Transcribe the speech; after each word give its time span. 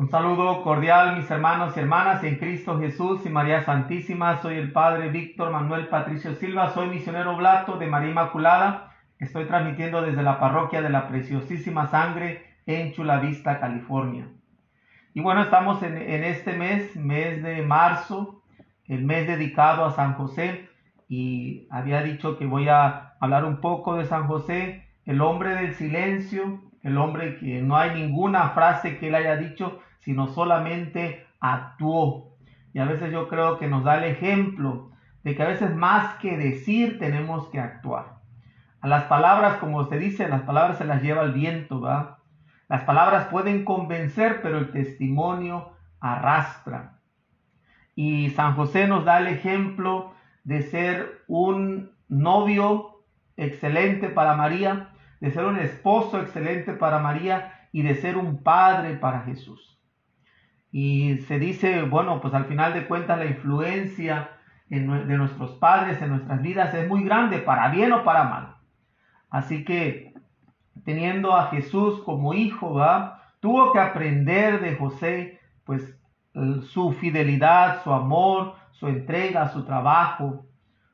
Un 0.00 0.08
saludo 0.08 0.62
cordial, 0.62 1.18
mis 1.18 1.30
hermanos 1.30 1.76
y 1.76 1.80
hermanas 1.80 2.24
en 2.24 2.36
Cristo 2.36 2.80
Jesús 2.80 3.20
y 3.26 3.28
María 3.28 3.64
Santísima. 3.64 4.40
Soy 4.40 4.56
el 4.56 4.72
Padre 4.72 5.10
Víctor 5.10 5.52
Manuel 5.52 5.88
Patricio 5.88 6.34
Silva, 6.36 6.70
soy 6.70 6.88
misionero 6.88 7.36
blato 7.36 7.76
de 7.76 7.86
María 7.86 8.08
Inmaculada. 8.08 8.94
Estoy 9.18 9.44
transmitiendo 9.44 10.00
desde 10.00 10.22
la 10.22 10.40
parroquia 10.40 10.80
de 10.80 10.88
la 10.88 11.06
Preciosísima 11.06 11.86
Sangre 11.88 12.46
en 12.64 12.94
Chula 12.94 13.20
Vista, 13.20 13.60
California. 13.60 14.26
Y 15.12 15.20
bueno, 15.20 15.42
estamos 15.42 15.82
en, 15.82 15.98
en 15.98 16.24
este 16.24 16.54
mes, 16.54 16.96
mes 16.96 17.42
de 17.42 17.60
marzo, 17.60 18.42
el 18.86 19.04
mes 19.04 19.26
dedicado 19.26 19.84
a 19.84 19.92
San 19.92 20.14
José. 20.14 20.70
Y 21.10 21.68
había 21.70 22.02
dicho 22.02 22.38
que 22.38 22.46
voy 22.46 22.70
a 22.70 23.16
hablar 23.20 23.44
un 23.44 23.60
poco 23.60 23.96
de 23.96 24.06
San 24.06 24.28
José, 24.28 24.88
el 25.04 25.20
hombre 25.20 25.56
del 25.56 25.74
silencio, 25.74 26.58
el 26.82 26.96
hombre 26.96 27.36
que 27.36 27.60
no 27.60 27.76
hay 27.76 28.00
ninguna 28.00 28.48
frase 28.50 28.96
que 28.96 29.08
él 29.08 29.14
haya 29.14 29.36
dicho 29.36 29.78
sino 30.00 30.28
solamente 30.28 31.26
actuó. 31.40 32.36
Y 32.72 32.78
a 32.78 32.84
veces 32.84 33.12
yo 33.12 33.28
creo 33.28 33.58
que 33.58 33.68
nos 33.68 33.84
da 33.84 33.98
el 33.98 34.04
ejemplo 34.04 34.90
de 35.22 35.34
que 35.34 35.42
a 35.42 35.48
veces 35.48 35.74
más 35.74 36.16
que 36.16 36.36
decir 36.36 36.98
tenemos 36.98 37.48
que 37.48 37.60
actuar. 37.60 38.20
A 38.80 38.88
las 38.88 39.04
palabras, 39.04 39.56
como 39.58 39.84
se 39.84 39.98
dice, 39.98 40.28
las 40.28 40.42
palabras 40.42 40.78
se 40.78 40.84
las 40.84 41.02
lleva 41.02 41.22
el 41.22 41.32
viento, 41.32 41.80
¿va? 41.80 42.18
Las 42.68 42.82
palabras 42.82 43.26
pueden 43.26 43.64
convencer, 43.64 44.40
pero 44.42 44.58
el 44.58 44.70
testimonio 44.70 45.72
arrastra. 46.00 46.98
Y 47.94 48.30
San 48.30 48.54
José 48.54 48.86
nos 48.86 49.04
da 49.04 49.18
el 49.18 49.26
ejemplo 49.26 50.14
de 50.44 50.62
ser 50.62 51.22
un 51.26 51.90
novio 52.08 53.02
excelente 53.36 54.08
para 54.08 54.34
María, 54.36 54.90
de 55.20 55.30
ser 55.30 55.44
un 55.44 55.58
esposo 55.58 56.20
excelente 56.20 56.72
para 56.72 57.00
María 57.00 57.68
y 57.72 57.82
de 57.82 57.94
ser 57.96 58.16
un 58.16 58.42
padre 58.42 58.94
para 58.94 59.22
Jesús. 59.22 59.79
Y 60.72 61.18
se 61.28 61.38
dice, 61.38 61.82
bueno, 61.82 62.20
pues 62.20 62.34
al 62.34 62.44
final 62.46 62.74
de 62.74 62.86
cuentas 62.86 63.18
la 63.18 63.26
influencia 63.26 64.30
de 64.68 64.78
nuestros 64.78 65.52
padres 65.56 66.00
en 66.00 66.10
nuestras 66.10 66.40
vidas 66.42 66.72
es 66.74 66.88
muy 66.88 67.02
grande, 67.02 67.38
para 67.38 67.70
bien 67.70 67.92
o 67.92 68.04
para 68.04 68.24
mal. 68.24 68.54
Así 69.28 69.64
que 69.64 70.14
teniendo 70.84 71.36
a 71.36 71.48
Jesús 71.48 72.02
como 72.04 72.34
hijo, 72.34 72.74
¿va? 72.74 73.20
tuvo 73.40 73.72
que 73.72 73.80
aprender 73.80 74.60
de 74.60 74.76
José, 74.76 75.40
pues 75.64 75.98
su 76.68 76.92
fidelidad, 76.92 77.82
su 77.82 77.92
amor, 77.92 78.54
su 78.72 78.86
entrega, 78.86 79.48
su 79.48 79.64
trabajo. 79.64 80.46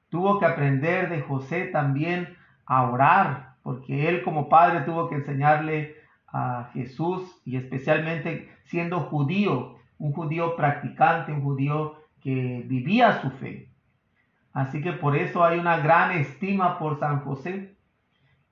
Tuvo 0.09 0.39
que 0.39 0.47
aprender 0.47 1.11
de 1.11 1.21
José 1.21 1.67
también 1.67 2.37
a 2.65 2.91
orar, 2.91 3.55
porque 3.63 4.09
él 4.09 4.23
como 4.23 4.49
padre 4.49 4.81
tuvo 4.81 5.09
que 5.09 5.17
enseñarle 5.17 5.97
a 6.37 6.71
Jesús 6.75 7.23
y 7.47 7.57
especialmente 7.57 8.51
siendo 8.65 9.01
judío, 9.01 9.77
un 9.99 10.13
judío 10.13 10.55
practicante, 10.55 11.33
un 11.33 11.43
judío 11.43 11.97
que 12.21 12.63
vivía 12.67 13.23
su 13.23 13.31
fe. 13.31 13.71
Así 14.53 14.83
que 14.83 14.93
por 14.93 15.17
eso 15.17 15.45
hay 15.45 15.59
una 15.59 15.79
gran 15.79 16.13
estima 16.13 16.79
por 16.79 16.99
San 16.99 17.21
José. 17.21 17.77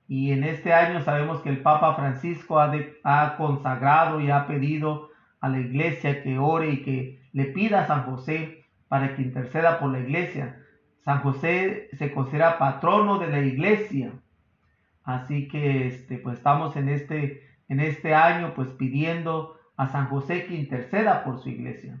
Y 0.07 0.31
en 0.31 0.43
este 0.43 0.73
año 0.73 1.01
sabemos 1.01 1.41
que 1.41 1.49
el 1.49 1.61
Papa 1.61 1.93
Francisco 1.95 2.59
ha, 2.59 3.37
consagrado 3.37 4.19
y 4.19 4.31
ha 4.31 4.47
pedido 4.47 5.09
a 5.39 5.49
la 5.49 5.59
iglesia 5.59 6.23
que 6.23 6.39
ore 6.39 6.71
y 6.71 6.83
que 6.83 7.19
le 7.33 7.45
pida 7.45 7.81
a 7.81 7.87
San 7.87 8.03
José 8.05 8.65
para 8.87 9.15
que 9.15 9.21
interceda 9.21 9.79
por 9.79 9.91
la 9.91 9.99
iglesia. 9.99 10.59
San 11.01 11.21
José 11.21 11.89
se 11.97 12.11
considera 12.11 12.57
patrono 12.57 13.19
de 13.19 13.27
la 13.27 13.41
iglesia. 13.41 14.11
Así 15.03 15.47
que 15.47 15.87
este, 15.87 16.17
pues 16.17 16.37
estamos 16.37 16.75
en 16.77 16.89
este 16.89 17.45
en 17.67 17.79
este 17.79 18.13
año, 18.13 18.53
pues 18.55 18.69
pidiendo 18.69 19.57
a 19.77 19.87
San 19.87 20.07
José 20.07 20.45
que 20.45 20.55
interceda 20.55 21.23
por 21.23 21.39
su 21.39 21.49
iglesia. 21.49 21.99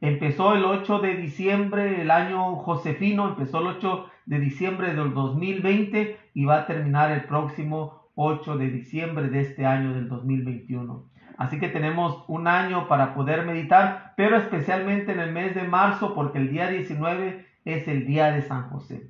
Empezó 0.00 0.54
el 0.54 0.64
8 0.64 0.98
de 0.98 1.16
diciembre, 1.16 2.02
el 2.02 2.10
año 2.10 2.56
josefino, 2.56 3.28
empezó 3.28 3.60
el 3.60 3.68
8 3.68 4.06
de 4.26 4.40
diciembre 4.40 4.94
del 4.94 5.14
2020 5.14 6.18
y 6.34 6.44
va 6.44 6.58
a 6.58 6.66
terminar 6.66 7.12
el 7.12 7.22
próximo 7.24 8.08
8 8.14 8.58
de 8.58 8.70
diciembre 8.70 9.28
de 9.28 9.40
este 9.40 9.64
año 9.64 9.94
del 9.94 10.08
2021. 10.08 11.08
Así 11.38 11.58
que 11.58 11.68
tenemos 11.68 12.24
un 12.28 12.46
año 12.46 12.88
para 12.88 13.14
poder 13.14 13.46
meditar, 13.46 14.14
pero 14.16 14.36
especialmente 14.36 15.12
en 15.12 15.20
el 15.20 15.32
mes 15.32 15.54
de 15.54 15.62
marzo, 15.62 16.14
porque 16.14 16.38
el 16.38 16.50
día 16.50 16.68
19 16.68 17.46
es 17.64 17.88
el 17.88 18.06
día 18.06 18.32
de 18.32 18.42
San 18.42 18.70
José. 18.70 19.08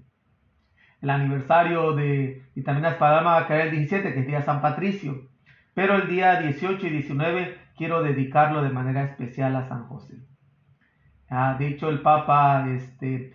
El 1.00 1.10
aniversario 1.10 1.92
de 1.92 2.44
Vitaminas 2.54 2.94
para 2.94 3.22
va 3.22 3.38
a 3.38 3.46
caer 3.46 3.68
el 3.68 3.70
17, 3.72 4.14
que 4.14 4.20
es 4.20 4.26
día 4.26 4.38
de 4.38 4.44
San 4.44 4.62
Patricio. 4.62 5.31
Pero 5.74 5.96
el 5.96 6.08
día 6.08 6.40
18 6.40 6.86
y 6.86 6.90
19 6.90 7.58
quiero 7.76 8.02
dedicarlo 8.02 8.62
de 8.62 8.70
manera 8.70 9.04
especial 9.04 9.56
a 9.56 9.68
San 9.68 9.86
José. 9.86 10.16
De 11.58 11.66
hecho, 11.66 11.88
el 11.88 12.02
Papa 12.02 12.66
este, 12.68 13.34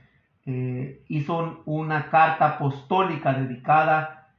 hizo 1.07 1.63
una 1.65 2.09
carta 2.09 2.49
apostólica 2.49 3.33
dedicada 3.33 4.29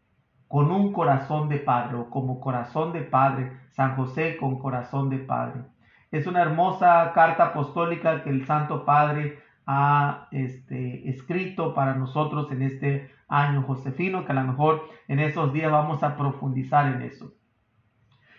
con 0.46 0.70
un 0.70 0.92
corazón 0.92 1.48
de 1.48 1.58
padre 1.58 1.96
o 1.96 2.08
como 2.08 2.40
corazón 2.40 2.92
de 2.92 3.02
padre, 3.02 3.52
San 3.72 3.96
José 3.96 4.36
con 4.36 4.58
corazón 4.58 5.10
de 5.10 5.18
padre. 5.18 5.62
Es 6.10 6.26
una 6.26 6.40
hermosa 6.40 7.12
carta 7.14 7.46
apostólica 7.46 8.22
que 8.22 8.30
el 8.30 8.46
Santo 8.46 8.84
Padre 8.84 9.40
ha 9.66 10.28
este, 10.30 11.10
escrito 11.10 11.74
para 11.74 11.94
nosotros 11.94 12.50
en 12.50 12.62
este 12.62 13.10
año 13.28 13.62
josefino, 13.62 14.24
que 14.24 14.32
a 14.32 14.36
lo 14.36 14.44
mejor 14.44 14.88
en 15.06 15.18
esos 15.18 15.52
días 15.52 15.70
vamos 15.70 16.02
a 16.02 16.16
profundizar 16.16 16.86
en 16.94 17.02
eso. 17.02 17.34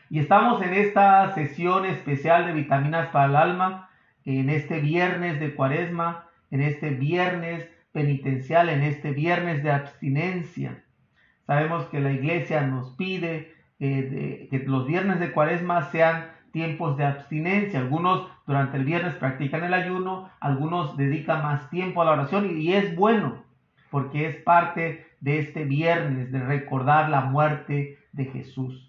Y 0.10 0.20
estamos 0.20 0.62
en 0.64 0.74
esta 0.74 1.34
sesión 1.36 1.86
especial 1.86 2.48
de 2.48 2.54
vitaminas 2.54 3.10
para 3.10 3.26
el 3.26 3.36
alma, 3.36 3.90
en 4.26 4.50
este 4.50 4.80
viernes 4.80 5.40
de 5.40 5.54
cuaresma, 5.54 6.26
en 6.52 6.62
este 6.62 6.90
viernes 6.90 7.70
penitencial, 7.92 8.70
en 8.70 8.82
este 8.82 9.12
viernes 9.12 9.64
de 9.64 9.72
abstinencia. 9.72 10.84
Sabemos 11.46 11.86
que 11.86 12.00
la 12.00 12.12
iglesia 12.12 12.62
nos 12.62 12.96
pide 12.96 13.54
eh, 13.80 14.48
que 14.50 14.60
los 14.60 14.88
viernes 14.88 15.20
de 15.20 15.32
cuaresma 15.32 15.84
sean 15.92 16.32
tiempos 16.52 16.98
de 16.98 17.06
abstinencia. 17.06 17.80
Algunos 17.80 18.28
durante 18.48 18.78
el 18.78 18.86
viernes 18.86 19.16
practican 19.16 19.64
el 19.64 19.74
ayuno, 19.74 20.30
algunos 20.40 20.98
dedican 20.98 21.44
más 21.44 21.70
tiempo 21.70 22.02
a 22.02 22.06
la 22.06 22.12
oración 22.12 22.60
y 22.60 22.74
es 22.74 22.96
bueno 22.96 23.44
porque 23.90 24.28
es 24.28 24.36
parte 24.38 25.08
de 25.20 25.40
este 25.40 25.66
viernes 25.66 26.32
de 26.32 26.40
recordar 26.40 27.10
la 27.10 27.22
muerte 27.22 28.00
de 28.12 28.26
Jesús. 28.26 28.89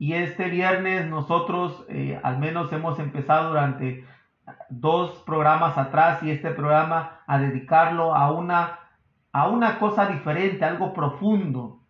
Y 0.00 0.14
este 0.14 0.48
viernes 0.48 1.10
nosotros 1.10 1.84
eh, 1.90 2.18
al 2.22 2.38
menos 2.38 2.72
hemos 2.72 2.98
empezado 2.98 3.50
durante 3.50 4.02
dos 4.70 5.22
programas 5.26 5.76
atrás 5.76 6.22
y 6.22 6.30
este 6.30 6.52
programa 6.52 7.20
a 7.26 7.38
dedicarlo 7.38 8.14
a 8.14 8.32
una, 8.32 8.78
a 9.30 9.48
una 9.48 9.78
cosa 9.78 10.06
diferente, 10.06 10.64
algo 10.64 10.94
profundo. 10.94 11.82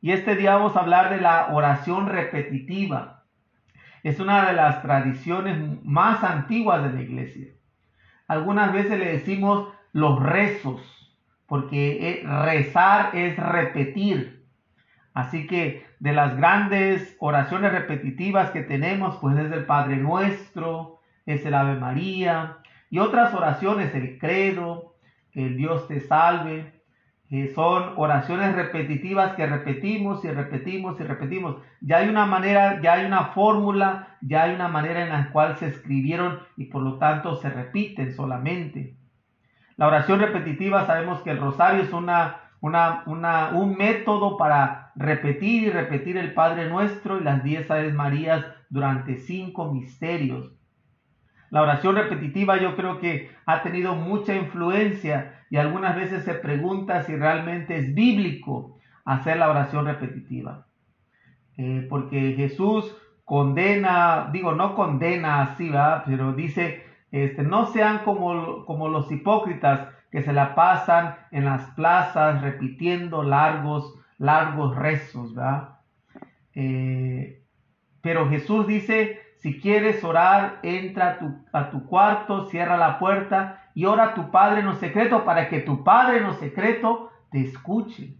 Y 0.00 0.12
este 0.12 0.34
día 0.34 0.54
vamos 0.56 0.76
a 0.76 0.80
hablar 0.80 1.10
de 1.10 1.20
la 1.20 1.48
oración 1.52 2.06
repetitiva. 2.06 3.24
Es 4.02 4.18
una 4.18 4.46
de 4.46 4.54
las 4.54 4.80
tradiciones 4.80 5.84
más 5.84 6.24
antiguas 6.24 6.82
de 6.84 6.92
la 6.94 7.02
iglesia. 7.02 7.48
Algunas 8.28 8.72
veces 8.72 8.98
le 8.98 9.12
decimos 9.12 9.68
los 9.92 10.22
rezos, 10.22 10.80
porque 11.46 12.12
eh, 12.12 12.26
rezar 12.26 13.14
es 13.14 13.36
repetir. 13.36 14.41
Así 15.14 15.46
que 15.46 15.86
de 16.00 16.12
las 16.12 16.36
grandes 16.36 17.16
oraciones 17.20 17.72
repetitivas 17.72 18.50
que 18.50 18.62
tenemos, 18.62 19.16
pues 19.16 19.36
es 19.38 19.52
el 19.52 19.66
Padre 19.66 19.96
Nuestro, 19.96 21.00
es 21.26 21.44
el 21.44 21.54
Ave 21.54 21.78
María 21.78 22.58
y 22.90 22.98
otras 22.98 23.34
oraciones, 23.34 23.94
el 23.94 24.18
Credo, 24.18 24.94
el 25.32 25.56
Dios 25.56 25.86
te 25.88 26.00
salve, 26.00 26.72
que 27.28 27.48
son 27.54 27.94
oraciones 27.96 28.54
repetitivas 28.54 29.32
que 29.34 29.46
repetimos 29.46 30.24
y 30.24 30.30
repetimos 30.30 31.00
y 31.00 31.04
repetimos. 31.04 31.56
Ya 31.80 31.98
hay 31.98 32.08
una 32.10 32.26
manera, 32.26 32.80
ya 32.82 32.94
hay 32.94 33.06
una 33.06 33.26
fórmula, 33.26 34.18
ya 34.20 34.42
hay 34.42 34.54
una 34.54 34.68
manera 34.68 35.02
en 35.02 35.08
la 35.08 35.30
cual 35.30 35.56
se 35.56 35.68
escribieron 35.68 36.40
y 36.56 36.66
por 36.66 36.82
lo 36.82 36.98
tanto 36.98 37.36
se 37.36 37.48
repiten 37.48 38.14
solamente. 38.14 38.96
La 39.76 39.86
oración 39.86 40.20
repetitiva 40.20 40.84
sabemos 40.86 41.22
que 41.22 41.30
el 41.30 41.38
rosario 41.38 41.82
es 41.82 41.92
una 41.94 42.36
una, 42.62 43.50
un 43.54 43.76
método 43.76 44.36
para 44.38 44.92
repetir 44.94 45.64
y 45.64 45.70
repetir 45.70 46.16
el 46.16 46.32
Padre 46.32 46.68
Nuestro 46.70 47.18
y 47.18 47.24
las 47.24 47.44
diez 47.44 47.70
Aves 47.70 47.92
Marías 47.92 48.46
durante 48.70 49.16
cinco 49.18 49.72
misterios. 49.72 50.52
La 51.50 51.60
oración 51.60 51.96
repetitiva 51.96 52.58
yo 52.58 52.76
creo 52.76 52.98
que 52.98 53.30
ha 53.44 53.62
tenido 53.62 53.94
mucha 53.94 54.34
influencia 54.34 55.44
y 55.50 55.56
algunas 55.56 55.96
veces 55.96 56.24
se 56.24 56.34
pregunta 56.34 57.02
si 57.02 57.14
realmente 57.14 57.76
es 57.76 57.94
bíblico 57.94 58.78
hacer 59.04 59.36
la 59.36 59.50
oración 59.50 59.84
repetitiva. 59.84 60.66
Eh, 61.58 61.86
porque 61.90 62.34
Jesús 62.36 62.96
condena, 63.24 64.30
digo, 64.32 64.52
no 64.52 64.74
condena 64.74 65.42
así, 65.42 65.68
¿verdad? 65.68 66.04
pero 66.06 66.32
dice, 66.32 66.84
este, 67.10 67.42
no 67.42 67.66
sean 67.66 67.98
como, 68.04 68.64
como 68.64 68.88
los 68.88 69.10
hipócritas 69.10 69.88
que 70.12 70.22
se 70.22 70.34
la 70.34 70.54
pasan 70.54 71.16
en 71.30 71.46
las 71.46 71.70
plazas 71.70 72.42
repitiendo 72.42 73.22
largos, 73.22 73.98
largos 74.18 74.76
rezos, 74.76 75.34
¿verdad? 75.34 75.78
Eh, 76.54 77.42
pero 78.02 78.28
Jesús 78.28 78.66
dice, 78.66 79.22
si 79.38 79.58
quieres 79.58 80.04
orar, 80.04 80.58
entra 80.62 81.18
a 81.52 81.70
tu, 81.70 81.86
cuarto, 81.86 82.44
cierra 82.50 82.76
la 82.76 82.98
puerta 82.98 83.70
y 83.74 83.86
ora 83.86 84.04
a 84.04 84.14
tu 84.14 84.30
Padre 84.30 84.60
en 84.60 84.66
lo 84.66 84.74
secreto 84.74 85.24
para 85.24 85.48
que 85.48 85.60
tu 85.60 85.82
Padre 85.82 86.18
en 86.18 86.24
lo 86.24 86.34
secreto 86.34 87.10
te 87.30 87.40
escuche. 87.40 88.14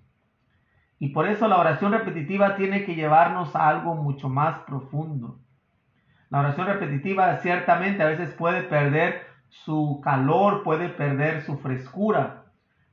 Y 0.98 1.08
por 1.08 1.28
eso 1.28 1.46
la 1.46 1.58
oración 1.58 1.92
repetitiva 1.92 2.56
tiene 2.56 2.84
que 2.86 2.94
llevarnos 2.94 3.54
a 3.54 3.68
algo 3.68 3.96
mucho 3.96 4.30
más 4.30 4.60
profundo. 4.60 5.38
La 6.30 6.40
oración 6.40 6.68
repetitiva 6.68 7.36
ciertamente 7.38 8.02
a 8.02 8.06
veces 8.06 8.30
puede 8.32 8.62
perder 8.62 9.31
su 9.52 10.00
calor, 10.02 10.62
puede 10.62 10.88
perder 10.88 11.42
su 11.42 11.58
frescura. 11.58 12.44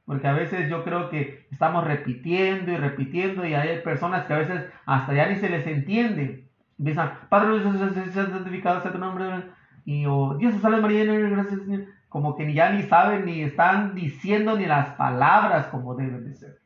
Porque 0.06 0.28
a 0.28 0.34
veces 0.34 0.70
yo 0.70 0.84
creo 0.84 1.10
que 1.10 1.48
estamos 1.52 1.86
repitiendo 1.86 2.72
y 2.72 2.78
repitiendo 2.78 3.46
y 3.46 3.54
hay 3.54 3.80
personas 3.82 4.26
que 4.26 4.34
a 4.34 4.40
veces 4.40 4.66
hasta 4.86 5.14
ya 5.14 5.28
ni 5.28 5.36
se 5.36 5.50
les 5.50 5.66
entiende. 5.66 6.46
Empiezan, 6.78 7.12
Padre, 7.30 7.62
santificado 7.64 8.82
sea 8.82 8.92
tu 8.92 8.98
nombre. 8.98 9.44
Y 9.86 10.06
o 10.06 10.36
Dios 10.36 10.60
salve 10.62 10.82
María, 10.82 11.06
gracias 11.06 11.62
Señor. 11.62 11.86
Como 12.10 12.36
que 12.36 12.52
ya 12.54 12.72
ni 12.72 12.84
saben 12.84 13.26
ni 13.26 13.42
están 13.42 13.96
diciendo 13.96 14.58
ni 14.58 14.66
las 14.66 14.90
palabras 14.96 15.68
como 15.68 15.96
deben 15.96 16.26
de 16.26 16.34
ser. 16.34 16.60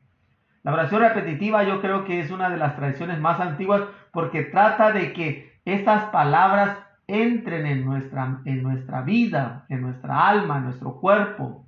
La 0.64 0.72
oración 0.74 1.02
repetitiva 1.02 1.64
yo 1.64 1.82
creo 1.82 2.06
que 2.06 2.22
es 2.22 2.32
una 2.32 2.50
de 2.50 2.58
las 2.58 2.78
tradiciones 2.78 3.20
más 3.20 3.40
antiguas 3.42 3.84
porque 4.14 4.44
trata 4.44 4.92
de 4.92 5.12
que 5.12 5.60
estas 5.66 6.04
palabras 6.06 6.78
entren 7.08 7.66
en 7.66 7.86
nuestra, 7.86 8.42
en 8.46 8.64
nuestra 8.64 9.02
vida, 9.02 9.66
en 9.70 9.82
nuestra 9.82 10.28
alma, 10.28 10.58
en 10.58 10.66
nuestro 10.66 11.00
cuerpo. 11.00 11.66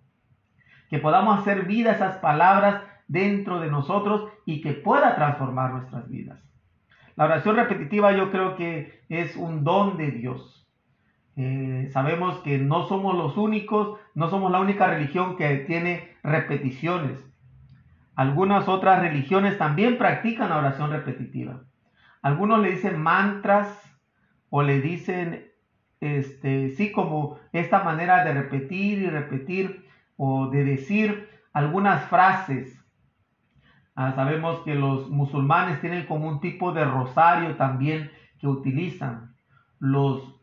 Que 0.90 1.00
podamos 1.00 1.40
hacer 1.40 1.66
vida 1.66 1.92
esas 1.92 2.18
palabras 2.18 2.82
dentro 3.08 3.60
de 3.60 3.70
nosotros 3.70 4.30
y 4.46 4.62
que 4.62 4.74
pueda 4.74 5.16
transformar 5.16 5.72
nuestras 5.72 6.08
vidas. 6.10 6.40
La 7.16 7.26
oración 7.26 7.56
repetitiva 7.56 8.12
yo 8.12 8.32
creo 8.32 8.56
que 8.56 9.02
es 9.10 9.36
un 9.36 9.64
don 9.64 9.98
de 9.98 10.12
Dios. 10.12 10.68
Eh, 11.38 11.90
sabemos 11.92 12.40
que 12.40 12.58
no 12.58 12.88
somos 12.88 13.16
los 13.16 13.38
únicos, 13.38 14.00
no 14.14 14.30
somos 14.30 14.52
la 14.52 14.60
única 14.60 14.88
religión 14.88 15.36
que 15.38 15.58
tiene 15.60 16.16
repeticiones. 16.24 17.20
Algunas 18.16 18.68
otras 18.70 19.02
religiones 19.02 19.58
también 19.58 19.98
practican 19.98 20.50
la 20.50 20.58
oración 20.58 20.92
repetitiva. 20.92 21.62
Algunos 22.22 22.60
le 22.62 22.72
dicen 22.72 23.02
mantras 23.02 23.68
o 24.58 24.64
le 24.64 24.80
dicen, 24.80 25.52
este, 26.00 26.70
sí, 26.78 26.94
como 26.94 27.38
esta 27.52 27.84
manera 27.84 28.24
de 28.24 28.34
repetir 28.34 29.00
y 29.00 29.08
repetir 29.08 29.86
o 30.16 30.50
de 30.50 30.64
decir 30.64 31.28
algunas 31.52 32.06
frases. 32.06 32.82
Ah, 33.98 34.14
sabemos 34.16 34.62
que 34.62 34.76
los 34.76 35.10
musulmanes 35.10 35.82
tienen 35.82 36.06
como 36.06 36.30
un 36.30 36.40
tipo 36.40 36.72
de 36.72 36.86
rosario 36.86 37.58
también 37.58 38.10
que 38.40 38.48
utilizan. 38.48 39.36
Los 39.80 40.40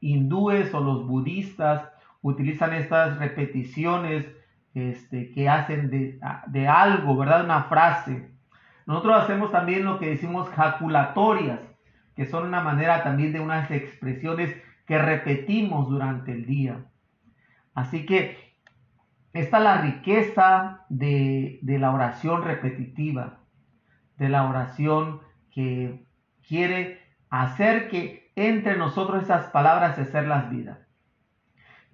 hindúes 0.00 0.72
o 0.72 0.80
los 0.80 1.06
budistas 1.06 1.86
utilizan 2.22 2.72
estas 2.72 3.18
repeticiones 3.18 4.24
este, 4.72 5.32
que 5.32 5.50
hacen 5.50 5.90
de, 5.90 6.18
de 6.46 6.66
algo, 6.66 7.14
¿verdad? 7.14 7.44
Una 7.44 7.64
frase. 7.64 8.32
Nosotros 8.86 9.22
hacemos 9.22 9.52
también 9.52 9.84
lo 9.84 9.98
que 9.98 10.08
decimos 10.08 10.48
jaculatorias, 10.48 11.60
que 12.20 12.26
son 12.26 12.46
una 12.46 12.60
manera 12.60 13.02
también 13.02 13.32
de 13.32 13.40
unas 13.40 13.70
expresiones 13.70 14.54
que 14.84 14.98
repetimos 14.98 15.88
durante 15.88 16.32
el 16.32 16.44
día. 16.44 16.84
Así 17.72 18.04
que 18.04 18.36
esta 19.32 19.56
es 19.56 19.64
la 19.64 19.80
riqueza 19.80 20.84
de, 20.90 21.60
la 21.62 21.94
oración 21.94 22.44
repetitiva, 22.44 23.38
de 24.18 24.28
la 24.28 24.46
oración 24.46 25.22
que 25.50 26.04
quiere 26.46 27.00
hacer 27.30 27.88
que 27.88 28.30
entre 28.36 28.76
nosotros 28.76 29.22
esas 29.22 29.46
palabras 29.46 29.96
y 29.96 30.02
hacerlas 30.02 30.50
vida. 30.50 30.80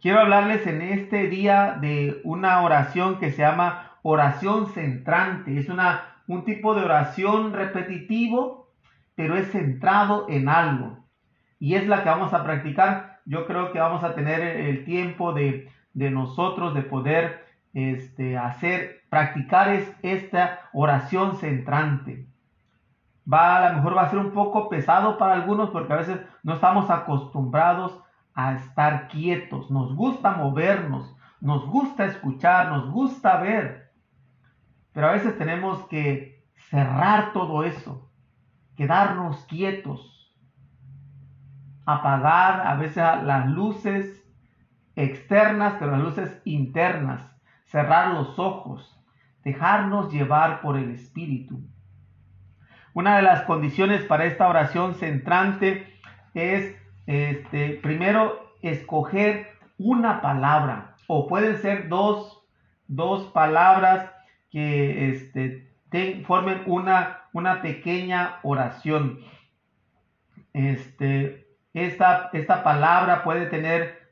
Quiero 0.03 0.19
hablarles 0.19 0.67
en 0.67 0.83
este 0.83 1.29
día 1.29 1.79
de 1.81 2.21
una 2.25 2.63
oración 2.63 3.21
que 3.21 3.31
se 3.31 3.43
llama 3.43 3.93
oración 4.03 4.73
centrante. 4.73 5.57
Es 5.57 5.69
una, 5.69 6.17
un 6.27 6.45
tipo 6.45 6.75
de 6.75 6.85
oración 6.85 7.53
repetitivo 7.53 8.66
pero 9.17 9.37
es 9.37 9.51
centrado 9.51 10.27
en 10.29 10.49
algo. 10.49 11.05
Y 11.59 11.75
es 11.75 11.89
la 11.89 12.05
que 12.05 12.11
vamos 12.11 12.33
a 12.33 12.45
practicar. 12.45 13.21
Yo 13.25 13.47
creo 13.47 13.73
que 13.73 13.81
vamos 13.81 14.05
a 14.05 14.15
tener 14.15 14.41
el 14.41 14.85
tiempo 14.85 15.33
de, 15.33 15.73
nosotros 15.95 16.75
de 16.75 16.83
poder 16.83 17.45
este, 17.73 18.39
hacer, 18.39 19.01
practicar 19.09 19.71
es, 19.71 19.91
esta 20.03 20.61
oración 20.73 21.37
centrante. 21.37 22.29
Va, 23.31 23.57
a 23.57 23.71
lo 23.71 23.77
mejor 23.79 23.97
va 23.97 24.03
a 24.03 24.11
ser 24.11 24.21
un 24.21 24.31
poco 24.31 24.69
pesado 24.69 25.19
para 25.19 25.35
algunos 25.35 25.71
porque 25.71 25.93
a 25.95 25.97
veces 25.97 26.21
no 26.45 26.55
estamos 26.55 26.89
acostumbrados 26.91 27.99
a 28.35 28.55
estar 28.55 29.09
quietos. 29.09 29.71
Nos 29.71 29.97
gusta 29.97 30.33
movernos, 30.33 31.17
nos 31.41 31.67
gusta 31.67 32.05
escuchar, 32.05 32.69
nos 32.69 32.91
gusta 32.93 33.39
ver. 33.39 33.91
Pero 34.93 35.09
a 35.09 35.13
veces 35.13 35.37
tenemos 35.39 35.83
que 35.89 36.45
cerrar 36.55 37.33
todo 37.33 37.65
eso 37.65 38.06
quedarnos 38.77 39.45
quietos, 39.47 40.33
apagar 41.85 42.67
a 42.67 42.75
veces 42.75 42.97
las 42.97 43.49
luces 43.49 44.25
externas, 44.97 45.75
pero 45.79 45.93
las 45.93 46.01
luces 46.01 46.41
internas, 46.45 47.23
cerrar 47.67 48.15
los 48.15 48.39
ojos, 48.39 48.99
dejarnos 49.45 50.13
llevar 50.13 50.61
por 50.61 50.77
el 50.77 50.91
Espíritu. 50.91 51.61
Una 52.93 53.17
de 53.17 53.23
las 53.23 53.43
condiciones 53.43 54.03
para 54.05 54.25
esta 54.25 54.49
oración 54.49 54.95
centrante 54.95 55.87
es, 56.35 56.75
este, 57.07 57.79
primero, 57.83 58.55
escoger 58.63 59.49
una 59.79 60.23
palabra, 60.23 60.97
o 61.07 61.29
pueden 61.29 61.59
ser 61.59 61.89
dos, 61.89 62.43
dos 62.89 63.27
palabras 63.27 64.11
que 64.51 65.11
este, 65.11 65.67
formen 66.27 66.63
una, 66.67 67.21
una 67.37 67.61
pequeña 67.61 68.39
oración. 68.43 69.21
Este, 70.55 71.47
esta, 71.75 72.31
esta 72.33 72.65
palabra 72.65 73.25
puede 73.25 73.45
tener, 73.45 74.09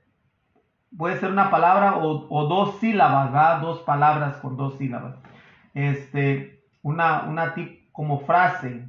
puede 0.94 1.18
ser 1.18 1.30
una 1.30 1.50
palabra 1.50 1.96
o, 1.96 2.46
dos 2.46 2.78
sílabas, 2.80 3.62
Dos 3.62 3.80
palabras 3.80 4.36
con 4.36 4.58
dos 4.58 4.76
sílabas. 4.76 5.16
Este, 5.72 6.62
una, 6.82 7.22
una 7.22 7.54
tip, 7.54 7.90
como 7.92 8.20
frase. 8.20 8.86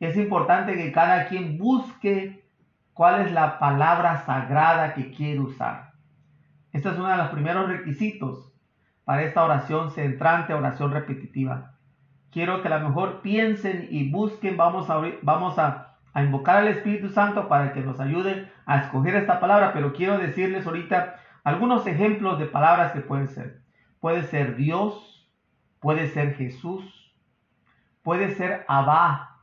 Es 0.00 0.18
importante 0.18 0.74
que 0.74 0.92
cada 0.92 1.28
quien 1.28 1.56
busque 1.56 2.44
cuál 2.92 3.22
es 3.22 3.32
la 3.32 3.58
palabra 3.58 4.18
sagrada 4.26 4.92
que 4.92 5.12
quiere 5.12 5.40
usar. 5.40 5.92
Este 6.72 6.90
es 6.90 6.96
uno 6.96 7.08
de 7.08 7.16
los 7.16 7.30
primeros 7.30 7.68
requisitos 7.68 8.52
para 9.04 9.22
esta 9.22 9.42
oración 9.42 9.92
centrante, 9.92 10.52
oración 10.52 10.92
repetitiva 10.92 11.72
quiero 12.32 12.62
que 12.62 12.68
a 12.68 12.78
lo 12.78 12.88
mejor 12.88 13.20
piensen 13.20 13.86
y 13.90 14.10
busquen, 14.10 14.56
vamos 14.56 14.90
a, 14.90 15.00
vamos 15.22 15.58
a, 15.58 15.88
invocar 16.16 16.58
al 16.58 16.68
Espíritu 16.68 17.08
Santo 17.08 17.48
para 17.48 17.72
que 17.72 17.80
nos 17.80 18.00
ayude 18.00 18.50
a 18.66 18.78
escoger 18.78 19.14
esta 19.14 19.40
palabra, 19.40 19.72
pero 19.72 19.92
quiero 19.92 20.18
decirles 20.18 20.66
ahorita 20.66 21.16
algunos 21.44 21.86
ejemplos 21.86 22.38
de 22.38 22.46
palabras 22.46 22.92
que 22.92 23.00
pueden 23.00 23.28
ser. 23.28 23.62
Puede 24.00 24.24
ser 24.24 24.56
Dios, 24.56 25.26
puede 25.80 26.08
ser 26.08 26.34
Jesús, 26.34 27.14
puede 28.02 28.34
ser 28.34 28.64
Abba, 28.68 29.38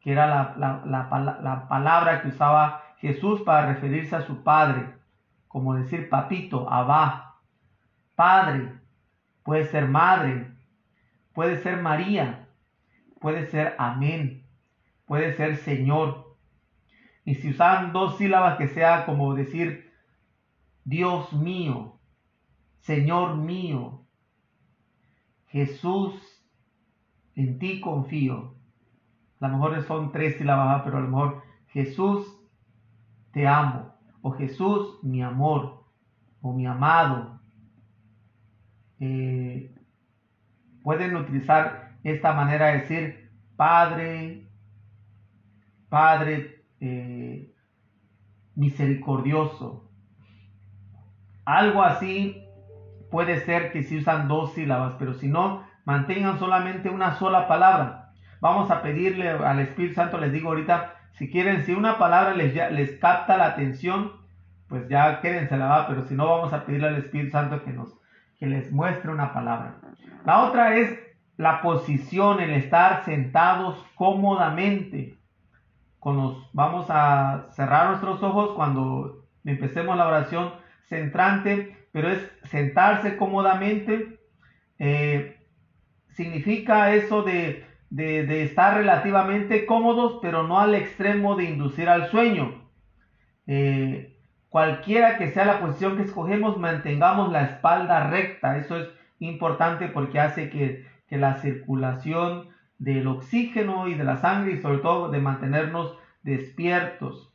que 0.00 0.12
era 0.12 0.26
la, 0.26 0.54
la, 0.84 1.38
la, 1.40 1.68
palabra 1.68 2.20
que 2.20 2.28
usaba 2.28 2.82
Jesús 2.98 3.40
para 3.42 3.66
referirse 3.66 4.16
a 4.16 4.22
su 4.22 4.42
Padre, 4.42 4.86
como 5.48 5.74
decir 5.74 6.08
papito, 6.08 6.68
Abba, 6.70 7.36
Padre, 8.16 8.72
puede 9.44 9.64
ser 9.66 9.88
Madre, 9.88 10.50
puede 11.34 11.62
ser 11.62 11.80
María, 11.80 12.48
puede 13.20 13.46
ser 13.46 13.74
Amén, 13.78 14.46
puede 15.06 15.34
ser 15.34 15.56
Señor. 15.56 16.36
Y 17.24 17.36
si 17.36 17.50
usan 17.50 17.92
dos 17.92 18.18
sílabas 18.18 18.58
que 18.58 18.68
sea 18.68 19.06
como 19.06 19.34
decir 19.34 19.92
Dios 20.84 21.32
mío, 21.32 21.98
Señor 22.80 23.36
mío, 23.36 24.02
Jesús, 25.46 26.14
en 27.36 27.58
ti 27.58 27.80
confío. 27.80 28.54
A 29.40 29.48
lo 29.48 29.54
mejor 29.54 29.82
son 29.84 30.12
tres 30.12 30.36
sílabas, 30.38 30.82
pero 30.82 30.98
a 30.98 31.00
lo 31.00 31.08
mejor 31.08 31.42
Jesús, 31.68 32.26
te 33.32 33.46
amo. 33.46 33.94
O 34.20 34.32
Jesús, 34.32 34.98
mi 35.02 35.22
amor. 35.22 35.84
O 36.40 36.52
mi 36.52 36.66
amado. 36.66 37.40
Eh, 39.00 39.74
pueden 40.82 41.16
utilizar 41.16 41.92
esta 42.04 42.32
manera 42.32 42.66
de 42.66 42.78
decir 42.78 43.30
Padre, 43.56 44.48
Padre 45.88 46.64
eh, 46.80 47.52
misericordioso. 48.54 49.88
Algo 51.44 51.82
así 51.82 52.44
puede 53.10 53.40
ser 53.40 53.72
que 53.72 53.82
si 53.82 53.98
usan 53.98 54.28
dos 54.28 54.54
sílabas, 54.54 54.94
pero 54.98 55.14
si 55.14 55.28
no, 55.28 55.64
mantengan 55.84 56.38
solamente 56.38 56.90
una 56.90 57.14
sola 57.14 57.46
palabra. 57.46 58.12
Vamos 58.40 58.70
a 58.70 58.82
pedirle 58.82 59.28
al 59.30 59.60
Espíritu 59.60 59.94
Santo, 59.94 60.18
les 60.18 60.32
digo 60.32 60.48
ahorita, 60.48 60.96
Si 61.12 61.30
quieren, 61.30 61.64
si 61.64 61.72
una 61.72 61.98
palabra 61.98 62.34
les, 62.34 62.54
les 62.72 62.98
capta 62.98 63.36
la 63.36 63.46
atención, 63.46 64.12
pues 64.66 64.88
ya 64.88 65.20
quédense 65.20 65.56
la 65.58 65.66
va, 65.66 65.86
pero 65.86 66.06
si 66.06 66.14
no, 66.14 66.26
vamos 66.26 66.52
a 66.52 66.64
pedirle 66.64 66.88
al 66.88 66.96
Espíritu 66.96 67.32
Santo 67.32 67.62
que 67.62 67.72
nos 67.72 68.01
que 68.42 68.48
les 68.48 68.72
muestre 68.72 69.12
una 69.12 69.32
palabra. 69.32 69.76
La 70.26 70.42
otra 70.42 70.76
es 70.76 70.98
la 71.36 71.62
posición, 71.62 72.40
el 72.40 72.50
estar 72.50 73.04
sentados 73.04 73.86
cómodamente. 73.94 75.16
Con 76.00 76.42
vamos 76.52 76.86
a 76.88 77.46
cerrar 77.52 77.90
nuestros 77.90 78.20
ojos 78.20 78.56
cuando 78.56 79.28
empecemos 79.44 79.96
la 79.96 80.08
oración 80.08 80.54
centrante, 80.88 81.86
pero 81.92 82.10
es 82.10 82.18
sentarse 82.50 83.16
cómodamente. 83.16 84.18
Eh, 84.80 85.36
significa 86.08 86.94
eso 86.94 87.22
de, 87.22 87.64
estar 88.42 88.76
relativamente 88.76 89.66
cómodos, 89.66 90.18
pero 90.20 90.42
no 90.42 90.58
al 90.58 90.74
extremo 90.74 91.36
de 91.36 91.44
inducir 91.44 91.88
al 91.88 92.10
sueño. 92.10 92.68
Eh, 93.46 94.11
cualquiera 94.52 95.16
que 95.16 95.30
sea 95.30 95.46
la 95.46 95.60
posición 95.60 95.96
que 95.96 96.02
escogemos, 96.02 96.58
mantengamos 96.58 97.32
la 97.32 97.44
espalda 97.44 98.08
recta. 98.08 98.58
Eso 98.58 98.76
es 98.76 98.88
importante 99.18 99.88
porque 99.88 100.20
hace 100.20 100.50
que, 100.50 100.92
la 101.08 101.34
circulación 101.34 102.48
del 102.78 103.06
oxígeno 103.06 103.86
y 103.86 103.94
de 103.94 104.04
la 104.04 104.16
sangre 104.16 104.52
y 104.52 104.62
sobre 104.62 104.78
todo 104.78 105.10
de 105.10 105.20
mantenernos 105.20 105.98
despiertos. 106.22 107.30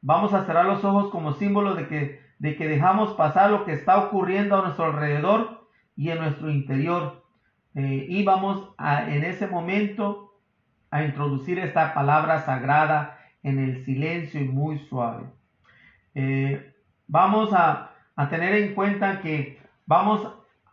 Vamos 0.00 0.32
a 0.32 0.46
cerrar 0.46 0.64
los 0.64 0.82
ojos 0.84 1.10
como 1.10 1.34
símbolo 1.34 1.74
de 1.74 1.86
que, 1.86 2.22
de 2.38 2.56
que 2.56 2.66
dejamos 2.66 3.12
pasar 3.12 3.50
lo 3.50 3.66
que 3.66 3.72
está 3.72 3.98
ocurriendo 3.98 4.56
a 4.56 4.62
nuestro 4.62 4.86
alrededor 4.86 5.68
y 5.96 6.08
en 6.08 6.18
nuestro 6.18 6.50
interior. 6.50 7.26
Eh, 7.74 8.06
y 8.08 8.24
vamos 8.24 8.70
a, 8.78 9.10
en 9.10 9.24
ese 9.24 9.48
momento 9.48 10.32
a 10.90 11.04
introducir 11.04 11.58
esta 11.58 11.92
palabra 11.92 12.40
sagrada 12.40 13.18
en 13.42 13.58
el 13.58 13.84
silencio 13.84 14.40
y 14.40 14.48
muy 14.48 14.78
suave. 14.78 15.24
Eh, 16.14 16.74
vamos 17.06 17.52
a, 17.52 17.90
tener 18.30 18.54
en 18.54 18.74
cuenta 18.74 19.20
que 19.20 19.60
vamos 19.86 20.28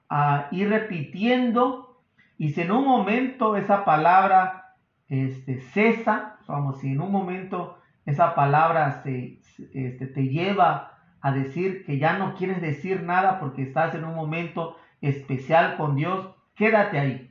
a 0.10 0.48
ir 0.51 0.69
repitiendo 0.69 2.03
y 2.38 2.51
si 2.51 2.62
en 2.62 2.71
un 2.71 2.86
momento 2.86 3.55
esa 3.55 3.83
palabra 3.83 4.75
este, 5.07 5.60
cesa, 5.60 6.38
vamos, 6.48 6.79
si 6.79 6.91
en 6.91 7.01
un 7.01 7.12
momento 7.12 7.79
esa 8.05 8.36
palabra 8.36 9.01
se, 9.03 9.39
este, 9.74 10.07
te 10.07 10.27
lleva 10.27 11.00
a 11.21 11.31
decir 11.31 11.86
que 11.86 11.98
ya 11.98 12.17
no 12.17 12.36
quieres 12.36 12.62
decir 12.62 13.03
nada 13.03 13.39
porque 13.39 13.63
estás 13.63 13.93
en 13.95 14.05
un 14.05 14.15
momento 14.15 14.77
especial 15.01 15.77
con 15.77 15.95
Dios, 15.95 16.36
quédate 16.55 17.00
ahí. 17.00 17.29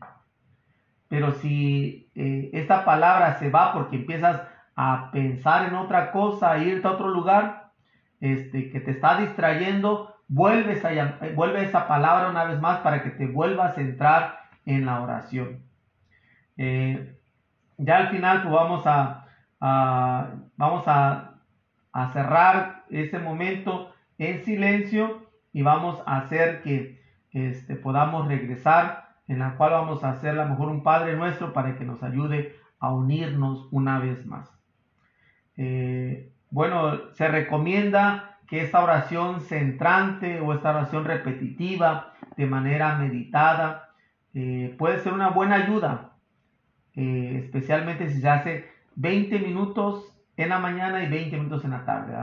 Pero 1.08 1.32
si 1.32 2.10
eh, 2.14 2.50
esta 2.52 2.84
palabra 2.84 3.38
se 3.38 3.50
va 3.50 3.72
porque 3.72 3.96
empiezas 3.96 4.42
a 4.76 5.10
pensar 5.12 5.68
en 5.68 5.74
otra 5.74 6.12
cosa, 6.12 6.52
a 6.52 6.58
irte 6.58 6.86
a 6.86 6.92
otro 6.92 7.08
lugar, 7.08 7.59
este, 8.20 8.70
que 8.70 8.80
te 8.80 8.90
está 8.90 9.18
distrayendo, 9.18 10.14
vuelves 10.28 10.84
a, 10.84 10.92
eh, 10.92 11.32
vuelve 11.34 11.64
esa 11.64 11.88
palabra 11.88 12.28
una 12.28 12.44
vez 12.44 12.60
más 12.60 12.78
para 12.80 13.02
que 13.02 13.10
te 13.10 13.26
vuelvas 13.26 13.76
a 13.76 13.80
entrar 13.80 14.40
en 14.66 14.86
la 14.86 15.00
oración. 15.02 15.62
Eh, 16.56 17.16
ya 17.78 17.96
al 17.96 18.08
final 18.08 18.42
pues 18.42 18.54
vamos 18.54 18.86
a, 18.86 19.26
vamos 20.56 20.84
a, 20.86 21.26
cerrar 22.12 22.84
ese 22.88 23.18
momento 23.18 23.92
en 24.18 24.44
silencio 24.44 25.26
y 25.52 25.62
vamos 25.62 26.00
a 26.06 26.18
hacer 26.18 26.62
que 26.62 27.02
este, 27.32 27.74
podamos 27.74 28.28
regresar, 28.28 29.08
en 29.26 29.38
la 29.38 29.56
cual 29.56 29.72
vamos 29.72 30.04
a 30.04 30.10
hacer 30.10 30.30
a 30.30 30.44
lo 30.44 30.50
mejor 30.50 30.68
un 30.68 30.82
Padre 30.82 31.16
nuestro 31.16 31.52
para 31.52 31.76
que 31.76 31.84
nos 31.84 32.02
ayude 32.02 32.56
a 32.78 32.92
unirnos 32.92 33.68
una 33.70 33.98
vez 33.98 34.24
más. 34.26 34.50
Eh, 35.56 36.32
bueno, 36.50 37.12
se 37.12 37.28
recomienda 37.28 38.38
que 38.50 38.62
esta 38.62 38.82
oración 38.82 39.40
centrante 39.42 40.40
o 40.40 40.52
esta 40.52 40.70
oración 40.70 41.04
repetitiva 41.04 42.14
de 42.36 42.46
manera 42.46 42.96
meditada 42.96 43.90
eh, 44.34 44.74
puede 44.76 44.98
ser 44.98 45.12
una 45.12 45.30
buena 45.30 45.56
ayuda, 45.56 46.14
eh, 46.96 47.42
especialmente 47.44 48.08
si 48.10 48.20
se 48.20 48.28
hace 48.28 48.68
20 48.96 49.38
minutos 49.38 50.04
en 50.36 50.48
la 50.48 50.58
mañana 50.58 51.02
y 51.04 51.08
20 51.08 51.36
minutos 51.36 51.64
en 51.64 51.70
la 51.70 51.84
tarde. 51.84 52.14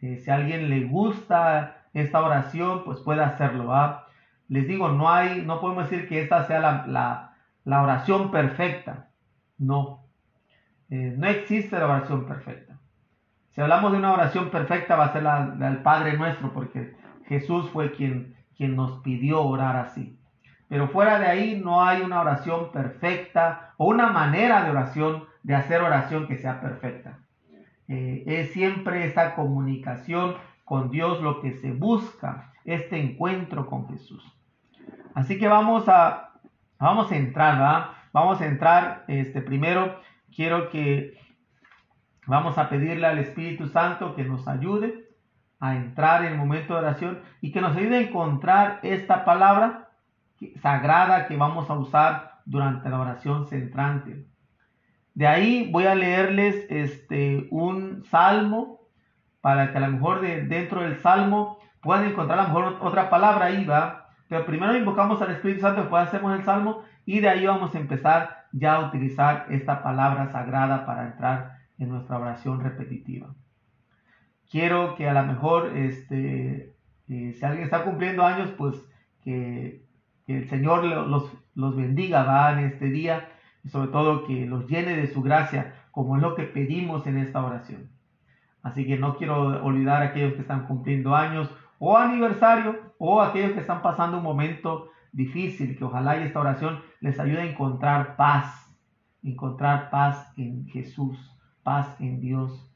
Eh, 0.00 0.16
si 0.16 0.30
a 0.30 0.36
alguien 0.36 0.70
le 0.70 0.84
gusta 0.84 1.84
esta 1.92 2.22
oración, 2.24 2.84
pues 2.84 3.00
puede 3.00 3.22
hacerlo. 3.22 3.70
Les 4.48 4.66
digo, 4.66 4.88
no 4.88 5.10
hay, 5.10 5.42
no 5.42 5.60
podemos 5.60 5.90
decir 5.90 6.08
que 6.08 6.22
esta 6.22 6.44
sea 6.44 6.60
la, 6.60 7.34
la 7.64 7.82
oración 7.82 8.30
perfecta. 8.30 9.10
No, 9.58 10.04
no 10.88 11.26
existe 11.26 11.78
la 11.78 11.86
oración 11.86 12.26
perfecta. 12.26 12.67
Si 13.58 13.62
hablamos 13.62 13.90
de 13.90 13.98
una 13.98 14.12
oración 14.12 14.50
perfecta, 14.50 14.94
va 14.94 15.06
a 15.06 15.12
ser 15.12 15.24
la, 15.24 15.46
del 15.46 15.78
Padre 15.78 16.16
nuestro, 16.16 16.52
porque 16.52 16.94
Jesús 17.26 17.68
fue 17.70 17.90
quien, 17.90 18.36
quien 18.56 18.76
nos 18.76 19.00
pidió 19.00 19.42
orar 19.42 19.74
así. 19.74 20.16
Pero 20.68 20.86
fuera 20.86 21.18
de 21.18 21.26
ahí 21.26 21.60
no 21.60 21.84
hay 21.84 22.02
una 22.02 22.20
oración 22.20 22.70
perfecta 22.70 23.72
o 23.76 23.86
una 23.88 24.12
manera 24.12 24.62
de 24.62 24.70
oración, 24.70 25.24
de 25.42 25.56
hacer 25.56 25.82
oración 25.82 26.28
que 26.28 26.36
sea 26.36 26.60
perfecta. 26.60 27.18
Eh, 27.88 28.22
es 28.28 28.52
siempre 28.52 29.04
esta 29.04 29.34
comunicación 29.34 30.36
con 30.64 30.92
Dios 30.92 31.20
lo 31.20 31.40
que 31.40 31.50
se 31.54 31.72
busca, 31.72 32.52
este 32.64 33.00
encuentro 33.00 33.66
con 33.66 33.88
Jesús. 33.88 34.22
Así 35.14 35.36
que 35.36 35.48
vamos 35.48 35.88
a, 35.88 36.30
vamos 36.78 37.10
a 37.10 37.16
entrar, 37.16 37.54
¿verdad? 37.54 37.86
Vamos 38.12 38.40
a 38.40 38.46
entrar, 38.46 39.02
este, 39.08 39.42
primero 39.42 39.98
quiero 40.32 40.70
que 40.70 41.18
Vamos 42.28 42.58
a 42.58 42.68
pedirle 42.68 43.06
al 43.06 43.18
Espíritu 43.18 43.68
Santo 43.68 44.14
que 44.14 44.22
nos 44.22 44.46
ayude 44.46 45.08
a 45.60 45.76
entrar 45.76 46.26
en 46.26 46.32
el 46.32 46.38
momento 46.38 46.74
de 46.74 46.80
oración 46.80 47.20
y 47.40 47.52
que 47.52 47.62
nos 47.62 47.74
ayude 47.74 47.96
a 47.96 48.00
encontrar 48.02 48.80
esta 48.82 49.24
palabra 49.24 49.88
sagrada 50.60 51.26
que 51.26 51.38
vamos 51.38 51.70
a 51.70 51.78
usar 51.78 52.40
durante 52.44 52.90
la 52.90 53.00
oración 53.00 53.48
centrante. 53.48 54.26
De 55.14 55.26
ahí 55.26 55.70
voy 55.72 55.86
a 55.86 55.94
leerles 55.94 56.66
este, 56.68 57.48
un 57.50 58.04
salmo 58.04 58.82
para 59.40 59.72
que 59.72 59.78
a 59.78 59.80
lo 59.80 59.88
mejor 59.88 60.20
de, 60.20 60.42
dentro 60.42 60.82
del 60.82 60.98
salmo 60.98 61.58
puedan 61.80 62.04
encontrar 62.04 62.40
a 62.40 62.42
lo 62.42 62.48
mejor 62.48 62.76
otra 62.82 63.08
palabra 63.08 63.46
ahí, 63.46 63.64
va. 63.64 64.10
Pero 64.28 64.44
primero 64.44 64.76
invocamos 64.76 65.22
al 65.22 65.30
Espíritu 65.30 65.62
Santo, 65.62 65.80
después 65.80 66.06
hacemos 66.06 66.38
el 66.38 66.44
salmo 66.44 66.82
y 67.06 67.20
de 67.20 67.30
ahí 67.30 67.46
vamos 67.46 67.74
a 67.74 67.78
empezar 67.78 68.44
ya 68.52 68.74
a 68.74 68.86
utilizar 68.86 69.46
esta 69.48 69.82
palabra 69.82 70.30
sagrada 70.30 70.84
para 70.84 71.06
entrar 71.06 71.57
en 71.78 71.88
nuestra 71.88 72.18
oración 72.18 72.60
repetitiva. 72.60 73.34
Quiero 74.50 74.94
que 74.96 75.08
a 75.08 75.12
lo 75.12 75.24
mejor, 75.24 75.76
este, 75.76 76.74
eh, 77.08 77.32
si 77.38 77.44
alguien 77.44 77.64
está 77.64 77.84
cumpliendo 77.84 78.24
años, 78.24 78.50
pues 78.56 78.76
que, 79.22 79.86
el 80.26 80.46
Señor 80.50 80.84
los, 80.84 81.32
los 81.54 81.74
bendiga 81.74 82.22
¿va? 82.22 82.52
en 82.52 82.66
este 82.66 82.90
día 82.90 83.30
y 83.64 83.70
sobre 83.70 83.88
todo 83.88 84.26
que 84.26 84.44
los 84.44 84.66
llene 84.66 84.94
de 84.94 85.06
su 85.06 85.22
gracia, 85.22 85.86
como 85.90 86.16
es 86.16 86.22
lo 86.22 86.34
que 86.34 86.42
pedimos 86.42 87.06
en 87.06 87.16
esta 87.16 87.42
oración. 87.42 87.88
Así 88.62 88.86
que 88.86 88.98
no 88.98 89.16
quiero 89.16 89.64
olvidar 89.64 90.02
a 90.02 90.06
aquellos 90.06 90.34
que 90.34 90.42
están 90.42 90.66
cumpliendo 90.66 91.16
años 91.16 91.50
o 91.78 91.96
aniversario 91.96 92.92
o 92.98 93.22
aquellos 93.22 93.52
que 93.52 93.60
están 93.60 93.80
pasando 93.80 94.18
un 94.18 94.22
momento 94.22 94.90
difícil, 95.12 95.78
que 95.78 95.84
ojalá 95.84 96.18
y 96.18 96.24
esta 96.24 96.40
oración 96.40 96.82
les 97.00 97.18
ayude 97.18 97.40
a 97.40 97.50
encontrar 97.50 98.16
paz, 98.16 98.70
encontrar 99.22 99.88
paz 99.88 100.30
en 100.36 100.66
Jesús 100.68 101.37
paz 101.68 102.00
en 102.00 102.18
Dios, 102.18 102.74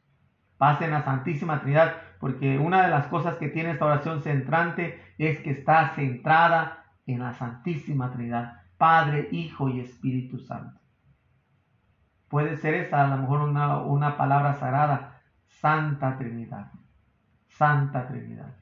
paz 0.59 0.83
en 0.83 0.91
la 0.91 1.03
Santísima 1.03 1.63
Trinidad, 1.63 1.95
porque 2.21 2.59
una 2.59 2.83
de 2.83 2.91
las 2.91 3.07
cosas 3.07 3.37
que 3.37 3.49
tiene 3.49 3.71
esta 3.71 3.87
oración 3.87 4.21
centrante 4.21 5.01
es 5.17 5.39
que 5.39 5.53
está 5.53 5.95
centrada 5.95 6.85
en 7.07 7.21
la 7.21 7.33
Santísima 7.33 8.13
Trinidad, 8.13 8.61
Padre, 8.77 9.31
Hijo 9.33 9.71
y 9.71 9.81
Espíritu 9.81 10.39
Santo. 10.41 10.79
Puede 12.29 12.59
ser 12.59 12.75
esa 12.75 13.03
a 13.03 13.09
lo 13.09 13.17
mejor 13.17 13.41
una, 13.41 13.79
una 13.79 14.19
palabra 14.19 14.53
sagrada, 14.57 15.23
Santa 15.47 16.19
Trinidad, 16.19 16.71
Santa 17.49 18.07
Trinidad. 18.09 18.57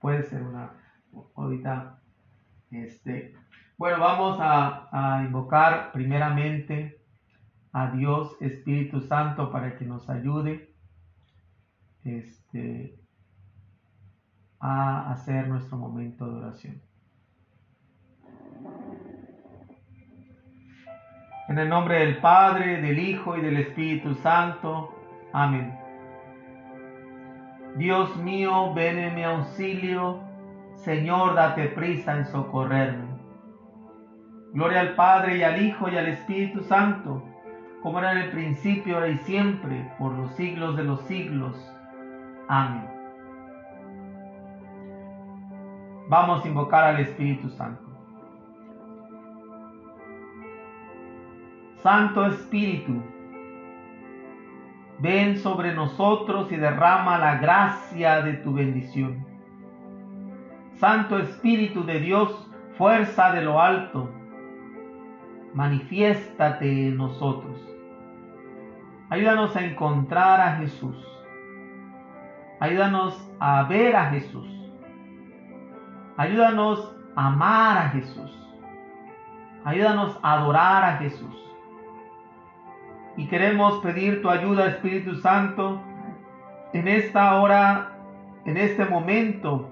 Puede 0.00 0.24
ser 0.24 0.42
una, 0.42 0.72
ahorita, 1.36 2.00
este, 2.72 3.32
bueno, 3.76 4.00
vamos 4.00 4.40
a, 4.40 4.88
a 4.90 5.22
invocar 5.22 5.92
primeramente 5.92 7.00
a 7.78 7.92
Dios 7.92 8.36
Espíritu 8.40 9.00
Santo 9.02 9.52
para 9.52 9.76
que 9.76 9.84
nos 9.84 10.10
ayude 10.10 10.68
este, 12.02 12.98
a 14.58 15.12
hacer 15.12 15.46
nuestro 15.46 15.78
momento 15.78 16.26
de 16.26 16.38
oración. 16.38 16.82
En 21.48 21.58
el 21.58 21.68
nombre 21.68 22.00
del 22.00 22.18
Padre, 22.18 22.82
del 22.82 22.98
Hijo 22.98 23.36
y 23.36 23.42
del 23.42 23.58
Espíritu 23.58 24.14
Santo. 24.16 24.92
Amén. 25.32 25.78
Dios 27.76 28.16
mío, 28.16 28.74
ven 28.74 28.98
en 28.98 29.14
mi 29.14 29.22
auxilio. 29.22 30.20
Señor, 30.74 31.34
date 31.36 31.68
prisa 31.68 32.16
en 32.16 32.26
socorrerme. 32.26 33.06
Gloria 34.52 34.80
al 34.80 34.94
Padre 34.96 35.36
y 35.36 35.42
al 35.44 35.62
Hijo 35.62 35.88
y 35.88 35.96
al 35.96 36.08
Espíritu 36.08 36.64
Santo 36.64 37.22
como 37.82 37.98
era 37.98 38.12
en 38.12 38.18
el 38.18 38.30
principio, 38.30 38.96
ahora 38.96 39.08
y 39.08 39.18
siempre, 39.18 39.90
por 39.98 40.12
los 40.12 40.32
siglos 40.32 40.76
de 40.76 40.84
los 40.84 41.00
siglos. 41.02 41.56
Amén. 42.48 42.86
Vamos 46.08 46.44
a 46.44 46.48
invocar 46.48 46.84
al 46.84 47.00
Espíritu 47.00 47.50
Santo. 47.50 47.82
Santo 51.82 52.26
Espíritu, 52.26 53.00
ven 54.98 55.36
sobre 55.36 55.74
nosotros 55.74 56.50
y 56.50 56.56
derrama 56.56 57.18
la 57.18 57.36
gracia 57.38 58.22
de 58.22 58.34
tu 58.34 58.52
bendición. 58.52 59.24
Santo 60.74 61.18
Espíritu 61.18 61.84
de 61.84 62.00
Dios, 62.00 62.50
fuerza 62.76 63.32
de 63.32 63.42
lo 63.42 63.60
alto, 63.60 64.10
manifiéstate 65.54 66.88
en 66.88 66.96
nosotros. 66.96 67.67
Ayúdanos 69.10 69.56
a 69.56 69.64
encontrar 69.64 70.38
a 70.38 70.56
Jesús. 70.56 70.96
Ayúdanos 72.60 73.18
a 73.40 73.62
ver 73.62 73.96
a 73.96 74.10
Jesús. 74.10 74.46
Ayúdanos 76.18 76.94
a 77.16 77.28
amar 77.28 77.78
a 77.78 77.88
Jesús. 77.90 78.30
Ayúdanos 79.64 80.18
a 80.22 80.34
adorar 80.34 80.84
a 80.84 80.96
Jesús. 80.98 81.34
Y 83.16 83.28
queremos 83.28 83.78
pedir 83.78 84.20
tu 84.20 84.28
ayuda, 84.28 84.66
Espíritu 84.66 85.14
Santo, 85.16 85.80
en 86.74 86.86
esta 86.86 87.40
hora, 87.40 87.92
en 88.44 88.58
este 88.58 88.84
momento, 88.84 89.70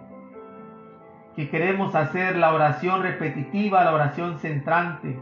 que 1.35 1.51
queremos 1.51 1.95
hacer 1.95 2.37
la 2.37 2.55
oración 2.55 3.03
repetitiva, 3.03 3.85
la 3.85 3.93
oración 3.93 4.39
centrante, 4.39 5.21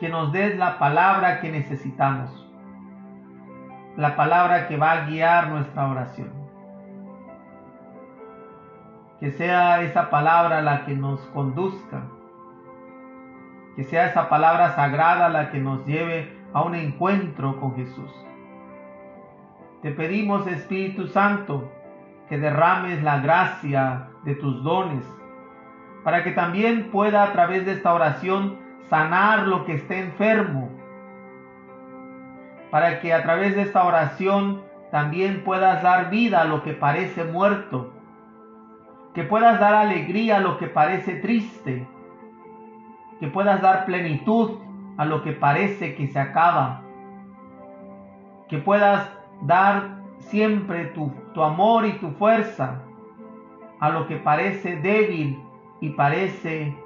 que 0.00 0.08
nos 0.08 0.32
des 0.32 0.56
la 0.56 0.78
palabra 0.78 1.40
que 1.40 1.52
necesitamos 1.52 2.47
la 3.98 4.14
palabra 4.14 4.68
que 4.68 4.76
va 4.76 4.92
a 4.92 5.06
guiar 5.06 5.48
nuestra 5.48 5.88
oración. 5.88 6.30
Que 9.18 9.32
sea 9.32 9.82
esa 9.82 10.08
palabra 10.08 10.62
la 10.62 10.84
que 10.84 10.94
nos 10.94 11.20
conduzca. 11.34 12.04
Que 13.74 13.82
sea 13.82 14.06
esa 14.06 14.28
palabra 14.28 14.76
sagrada 14.76 15.28
la 15.28 15.50
que 15.50 15.58
nos 15.58 15.84
lleve 15.84 16.32
a 16.52 16.62
un 16.62 16.76
encuentro 16.76 17.58
con 17.58 17.74
Jesús. 17.74 18.10
Te 19.82 19.90
pedimos, 19.90 20.46
Espíritu 20.46 21.08
Santo, 21.08 21.68
que 22.28 22.38
derrames 22.38 23.02
la 23.02 23.18
gracia 23.18 24.10
de 24.22 24.36
tus 24.36 24.62
dones, 24.62 25.04
para 26.04 26.22
que 26.22 26.30
también 26.30 26.92
pueda 26.92 27.24
a 27.24 27.32
través 27.32 27.66
de 27.66 27.72
esta 27.72 27.92
oración 27.92 28.58
sanar 28.88 29.48
lo 29.48 29.64
que 29.64 29.74
esté 29.74 29.98
enfermo, 29.98 30.70
para 32.70 33.00
que 33.00 33.12
a 33.12 33.22
través 33.22 33.56
de 33.56 33.62
esta 33.62 33.84
oración 33.84 34.62
también 34.90 35.42
puedas 35.44 35.82
dar 35.82 36.10
vida 36.10 36.42
a 36.42 36.44
lo 36.44 36.62
que 36.62 36.72
parece 36.72 37.24
muerto, 37.24 37.92
que 39.14 39.24
puedas 39.24 39.58
dar 39.60 39.74
alegría 39.74 40.36
a 40.36 40.40
lo 40.40 40.58
que 40.58 40.66
parece 40.66 41.14
triste, 41.16 41.86
que 43.20 43.28
puedas 43.28 43.60
dar 43.60 43.84
plenitud 43.86 44.58
a 44.96 45.04
lo 45.04 45.22
que 45.22 45.32
parece 45.32 45.94
que 45.94 46.08
se 46.08 46.18
acaba, 46.18 46.82
que 48.48 48.58
puedas 48.58 49.10
dar 49.42 49.98
siempre 50.18 50.86
tu, 50.86 51.12
amor 51.42 51.86
y 51.86 51.92
tu 51.98 52.10
fuerza 52.12 52.82
a 53.78 53.90
lo 53.90 54.08
que 54.08 54.16
parece 54.16 54.76
débil 54.76 55.40
y 55.80 55.90
parece 55.90 56.76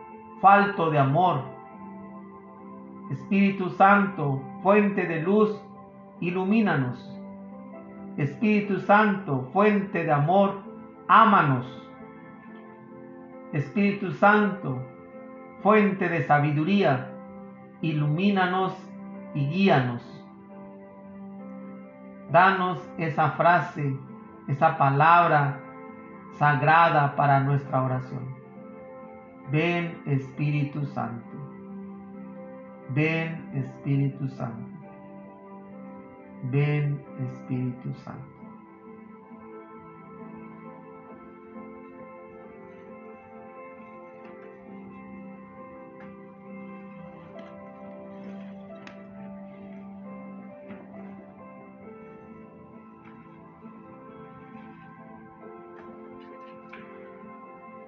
falto 0.40 0.90
de 0.90 0.98
amor. 0.98 1.40
Espíritu 3.10 3.70
Santo, 3.70 4.42
fuente 4.62 5.06
de 5.06 5.22
luz, 5.22 5.58
ilumínanos. 6.22 6.98
Espíritu 8.16 8.78
Santo, 8.80 9.50
fuente 9.52 10.04
de 10.04 10.12
amor, 10.12 10.62
ámanos. 11.08 11.66
Espíritu 13.52 14.12
Santo, 14.12 14.80
fuente 15.62 16.08
de 16.08 16.22
sabiduría, 16.22 17.10
ilumínanos 17.82 18.72
y 19.34 19.46
guíanos. 19.46 20.02
Danos 22.30 22.78
esa 22.96 23.32
frase, 23.32 23.94
esa 24.48 24.78
palabra 24.78 25.60
sagrada 26.38 27.14
para 27.16 27.40
nuestra 27.40 27.82
oración. 27.82 28.34
Ven 29.50 30.00
Espíritu 30.06 30.86
Santo. 30.86 31.36
Ven 32.90 33.50
Espíritu 33.54 34.28
Santo. 34.28 34.71
Ven 36.42 37.00
Espíritu 37.20 37.94
Santo. 38.04 38.32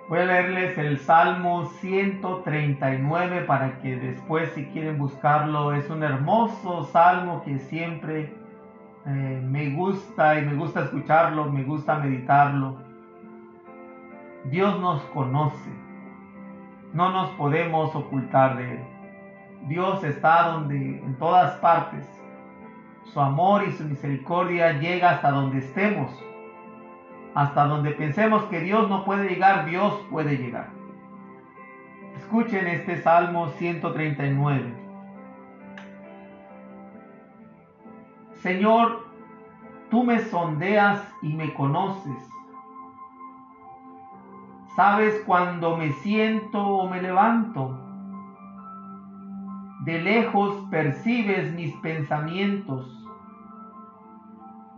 Voy 0.07 0.19
a 0.19 0.27
leerles 0.27 0.79
el 0.79 0.99
Salmo 0.99 1.65
139 1.81 3.41
para 3.47 3.79
que 3.79 3.97
después 3.97 4.49
si 4.51 4.67
quieren 4.67 4.97
buscarlo, 4.97 5.75
es 5.75 5.91
un 5.91 6.05
hermoso 6.05 6.85
salmo 6.85 7.43
que 7.43 7.59
siempre 7.59 8.44
eh, 9.07 9.43
me 9.45 9.71
gusta 9.71 10.39
y 10.39 10.47
me 10.47 10.55
gusta 10.55 10.85
escucharlo, 10.85 11.51
me 11.53 11.63
gusta 11.63 11.99
meditarlo. 11.99 12.79
Dios 14.45 14.81
nos 14.81 15.03
conoce, 15.05 15.71
no 16.93 17.11
nos 17.11 17.31
podemos 17.31 17.95
ocultar 17.95 18.57
de 18.57 18.73
Él. 18.73 18.85
Dios 19.69 20.05
está 20.05 20.49
donde, 20.49 20.77
en 20.77 21.15
todas 21.19 21.57
partes. 21.59 22.07
Su 23.13 23.21
amor 23.21 23.65
y 23.67 23.73
su 23.73 23.85
misericordia 23.85 24.79
llega 24.79 25.11
hasta 25.11 25.31
donde 25.31 25.59
estemos. 25.59 26.11
Hasta 27.35 27.67
donde 27.67 27.91
pensemos 27.91 28.45
que 28.45 28.61
Dios 28.61 28.89
no 28.89 29.05
puede 29.05 29.29
llegar, 29.29 29.67
Dios 29.67 29.95
puede 30.11 30.37
llegar. 30.37 30.69
Escuchen 32.17 32.67
este 32.67 33.03
Salmo 33.03 33.49
139. 33.49 34.84
Señor, 38.45 39.07
tú 39.91 40.05
me 40.05 40.19
sondeas 40.19 41.03
y 41.23 41.33
me 41.33 41.55
conoces. 41.55 42.31
Sabes 44.77 45.23
cuando 45.25 45.79
me 45.79 45.93
siento 45.93 46.63
o 46.63 46.87
me 46.87 47.01
levanto. 47.01 47.81
De 49.87 49.99
lejos 49.99 50.63
percibes 50.71 51.55
mis 51.55 51.75
pensamientos. 51.77 52.87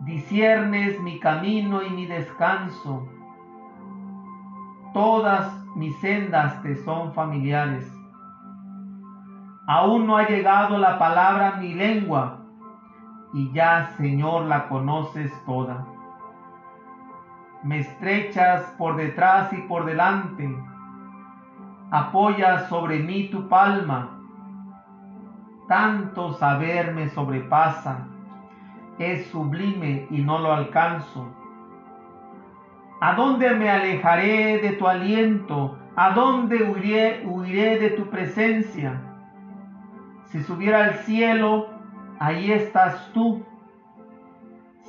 Disiernes 0.05 1.01
mi 1.01 1.19
camino 1.19 1.83
y 1.83 1.89
mi 1.89 2.05
descanso. 2.05 3.05
Todas 4.93 5.51
mis 5.75 5.93
sendas 5.97 6.63
te 6.63 6.73
son 6.85 7.11
familiares. 7.11 7.93
Aún 9.67 10.07
no 10.07 10.15
ha 10.15 10.25
llegado 10.25 10.77
la 10.77 10.97
palabra 10.97 11.49
a 11.49 11.57
mi 11.57 11.73
lengua 11.73 12.46
y 13.37 13.51
ya, 13.51 13.93
Señor, 13.97 14.45
la 14.45 14.67
conoces 14.67 15.31
toda. 15.45 15.85
Me 17.61 17.81
estrechas 17.81 18.63
por 18.79 18.95
detrás 18.95 19.53
y 19.53 19.57
por 19.57 19.85
delante, 19.85 20.57
apoyas 21.91 22.67
sobre 22.67 22.97
mí 22.97 23.29
tu 23.29 23.47
palma. 23.47 24.09
Tanto 25.67 26.33
saber 26.33 26.95
me 26.95 27.09
sobrepasa, 27.09 28.07
es 28.97 29.27
sublime 29.27 30.07
y 30.09 30.23
no 30.23 30.39
lo 30.39 30.51
alcanzo. 30.51 31.27
¿A 33.01 33.13
dónde 33.13 33.53
me 33.53 33.69
alejaré 33.69 34.57
de 34.57 34.71
tu 34.71 34.87
aliento? 34.87 35.77
¿A 35.95 36.09
dónde 36.09 36.63
huiré, 36.63 37.21
huiré 37.23 37.77
de 37.77 37.91
tu 37.91 38.09
presencia? 38.09 38.99
Si 40.25 40.41
subiera 40.41 40.85
al 40.85 40.95
cielo, 40.95 41.76
ahí 42.19 42.51
estás 42.51 43.11
tú. 43.13 43.43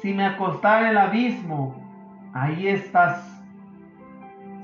Si 0.00 0.14
me 0.14 0.26
acostara 0.26 0.90
el 0.90 0.98
abismo, 0.98 1.74
ahí 2.32 2.68
estás. 2.68 3.42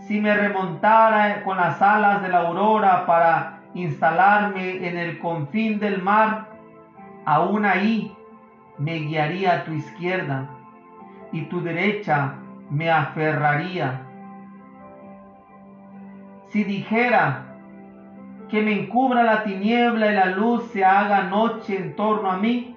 Si 0.06 0.20
me 0.20 0.34
remontara 0.34 1.42
con 1.42 1.56
las 1.56 1.80
alas 1.80 2.22
de 2.22 2.28
la 2.28 2.40
aurora 2.40 3.06
para 3.06 3.60
instalarme 3.74 4.86
en 4.86 4.96
el 4.96 5.18
confín 5.18 5.78
del 5.78 6.02
mar, 6.02 6.50
aún 7.24 7.64
ahí 7.64 8.14
me 8.78 8.94
guiaría 8.98 9.54
a 9.54 9.64
tu 9.64 9.72
izquierda 9.72 10.48
y 11.32 11.42
tu 11.42 11.62
derecha 11.62 12.34
me 12.70 12.90
aferraría. 12.90 14.02
Si 16.48 16.62
dijera, 16.62 17.43
que 18.48 18.62
me 18.62 18.72
encubra 18.80 19.22
la 19.22 19.44
tiniebla 19.44 20.10
y 20.10 20.14
la 20.14 20.26
luz 20.26 20.64
se 20.72 20.84
haga 20.84 21.24
noche 21.24 21.76
en 21.76 21.96
torno 21.96 22.30
a 22.30 22.36
mí. 22.36 22.76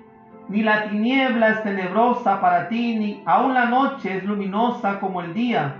Ni 0.50 0.64
la 0.64 0.90
tiniebla 0.90 1.50
es 1.50 1.64
tenebrosa 1.64 2.40
para 2.40 2.70
ti, 2.70 2.96
ni 2.96 3.22
aun 3.26 3.54
la 3.54 3.66
noche 3.66 4.18
es 4.18 4.24
luminosa 4.24 5.00
como 5.00 5.22
el 5.22 5.34
día. 5.34 5.76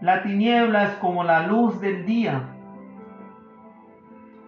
La 0.00 0.22
tiniebla 0.22 0.84
es 0.84 0.92
como 0.94 1.24
la 1.24 1.46
luz 1.46 1.80
del 1.80 2.06
día. 2.06 2.42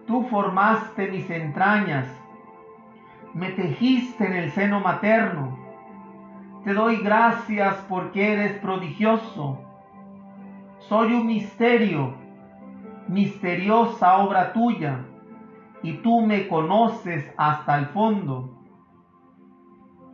Tú 0.07 0.23
formaste 0.23 1.07
mis 1.09 1.29
entrañas, 1.29 2.07
me 3.33 3.49
tejiste 3.49 4.25
en 4.25 4.33
el 4.33 4.51
seno 4.51 4.79
materno. 4.79 5.57
Te 6.63 6.73
doy 6.73 6.97
gracias 6.97 7.75
porque 7.89 8.33
eres 8.33 8.53
prodigioso. 8.59 9.59
Soy 10.79 11.13
un 11.13 11.27
misterio, 11.27 12.13
misteriosa 13.07 14.17
obra 14.17 14.53
tuya, 14.53 15.05
y 15.81 15.93
tú 15.97 16.21
me 16.21 16.47
conoces 16.47 17.29
hasta 17.37 17.77
el 17.77 17.87
fondo. 17.87 18.49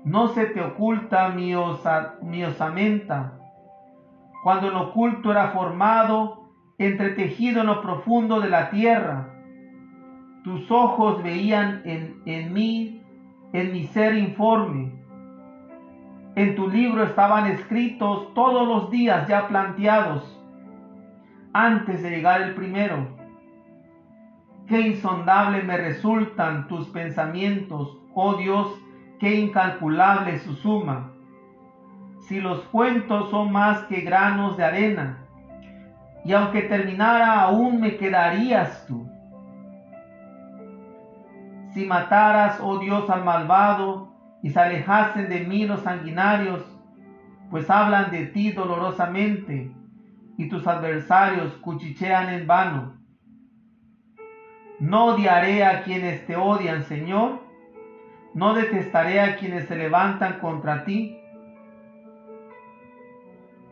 No 0.03 0.29
se 0.29 0.47
te 0.47 0.61
oculta 0.61 1.29
mi, 1.29 1.53
mi 2.23 2.43
osamenta. 2.43 3.37
Cuando 4.43 4.69
el 4.69 4.75
oculto 4.75 5.31
era 5.31 5.49
formado, 5.49 6.49
entretejido 6.77 7.61
en 7.61 7.67
lo 7.67 7.81
profundo 7.81 8.39
de 8.39 8.49
la 8.49 8.69
tierra, 8.71 9.35
tus 10.43 10.71
ojos 10.71 11.21
veían 11.21 11.81
en, 11.85 12.21
en 12.25 12.53
mí, 12.53 13.03
en 13.53 13.71
mi 13.71 13.83
ser 13.87 14.17
informe. 14.17 14.93
En 16.35 16.55
tu 16.55 16.69
libro 16.69 17.03
estaban 17.03 17.47
escritos 17.47 18.33
todos 18.33 18.67
los 18.67 18.89
días 18.89 19.27
ya 19.27 19.47
planteados 19.47 20.38
antes 21.65 22.01
de 22.01 22.09
llegar 22.09 22.41
el 22.41 22.55
primero. 22.55 23.07
Qué 24.67 24.79
insondable 24.79 25.61
me 25.63 25.77
resultan 25.77 26.67
tus 26.67 26.87
pensamientos, 26.87 27.97
oh 28.13 28.35
Dios, 28.35 28.79
qué 29.19 29.35
incalculable 29.35 30.39
su 30.39 30.55
suma. 30.55 31.11
Si 32.21 32.39
los 32.39 32.61
cuentos 32.65 33.29
son 33.29 33.51
más 33.51 33.83
que 33.83 34.01
granos 34.01 34.55
de 34.55 34.63
arena, 34.63 35.17
y 36.23 36.33
aunque 36.33 36.61
terminara 36.61 37.41
aún 37.41 37.81
me 37.81 37.97
quedarías 37.97 38.85
tú. 38.87 39.09
Si 41.73 41.85
mataras, 41.85 42.59
oh 42.61 42.77
Dios, 42.79 43.09
al 43.09 43.25
malvado, 43.25 44.09
y 44.41 44.49
se 44.49 44.59
alejasen 44.59 45.27
de 45.27 45.41
mí 45.41 45.65
los 45.65 45.81
sanguinarios, 45.81 46.63
pues 47.51 47.69
hablan 47.69 48.11
de 48.11 48.27
ti 48.27 48.51
dolorosamente, 48.51 49.71
y 50.39 50.47
tus 50.47 50.65
adversarios 50.67 51.51
cuchichean 51.55 52.29
en 52.29 52.47
vano. 52.47 52.93
No 54.79 55.07
odiaré 55.07 55.65
a 55.65 55.83
quienes 55.83 56.25
te 56.25 56.37
odian, 56.37 56.83
Señor, 56.83 57.41
no 58.33 58.53
detestaré 58.53 59.19
a 59.19 59.35
quienes 59.35 59.67
se 59.67 59.75
levantan 59.75 60.39
contra 60.39 60.85
ti. 60.85 61.19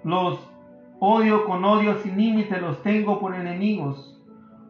Los 0.03 0.45
odio 0.99 1.45
con 1.45 1.63
odio 1.63 1.99
sin 1.99 2.17
límite, 2.17 2.59
los 2.59 2.83
tengo 2.83 3.21
por 3.21 3.33
enemigos. 3.33 4.21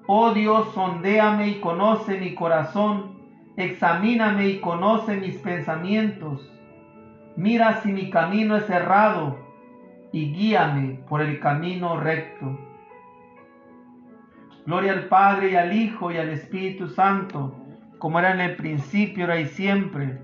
Oh 0.05 0.36
Dios, 0.36 0.71
sondéame 0.75 1.47
y 1.47 1.60
conoce 1.60 2.19
mi 2.19 2.36
corazón, 2.36 3.17
examíname 3.57 4.47
y 4.49 4.60
conoce 4.60 5.17
mis 5.17 5.38
pensamientos. 5.38 6.47
Mira 7.36 7.81
si 7.81 7.91
mi 7.91 8.12
camino 8.12 8.55
es 8.55 8.69
errado 8.69 9.46
y 10.12 10.34
guíame 10.34 11.00
por 11.08 11.22
el 11.22 11.39
camino 11.39 12.00
recto. 12.00 12.58
Gloria 14.65 14.93
al 14.93 15.06
Padre 15.06 15.52
y 15.52 15.56
al 15.56 15.74
Hijo 15.74 16.12
y 16.12 16.17
al 16.17 16.30
Espíritu 16.30 16.88
Santo, 16.89 17.56
como 18.00 18.20
era 18.20 18.34
en 18.34 18.41
el 18.41 18.56
principio, 18.56 19.26
ahora 19.26 19.39
y 19.39 19.46
siempre, 19.46 20.20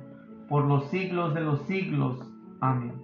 por 0.49 0.65
los 0.65 0.89
siglos 0.89 1.33
de 1.33 1.41
los 1.41 1.61
siglos. 1.61 2.19
Amén. 2.59 3.02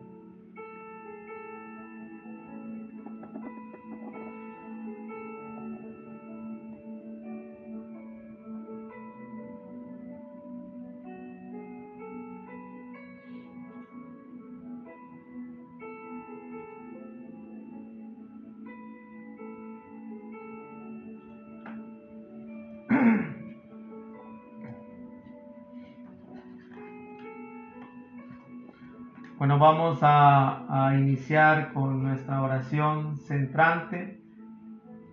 Bueno, 29.40 29.58
vamos 29.58 30.00
a, 30.02 30.92
iniciar 30.96 31.72
con 31.72 32.04
nuestra 32.04 32.42
oración 32.42 33.16
centrante. 33.20 34.20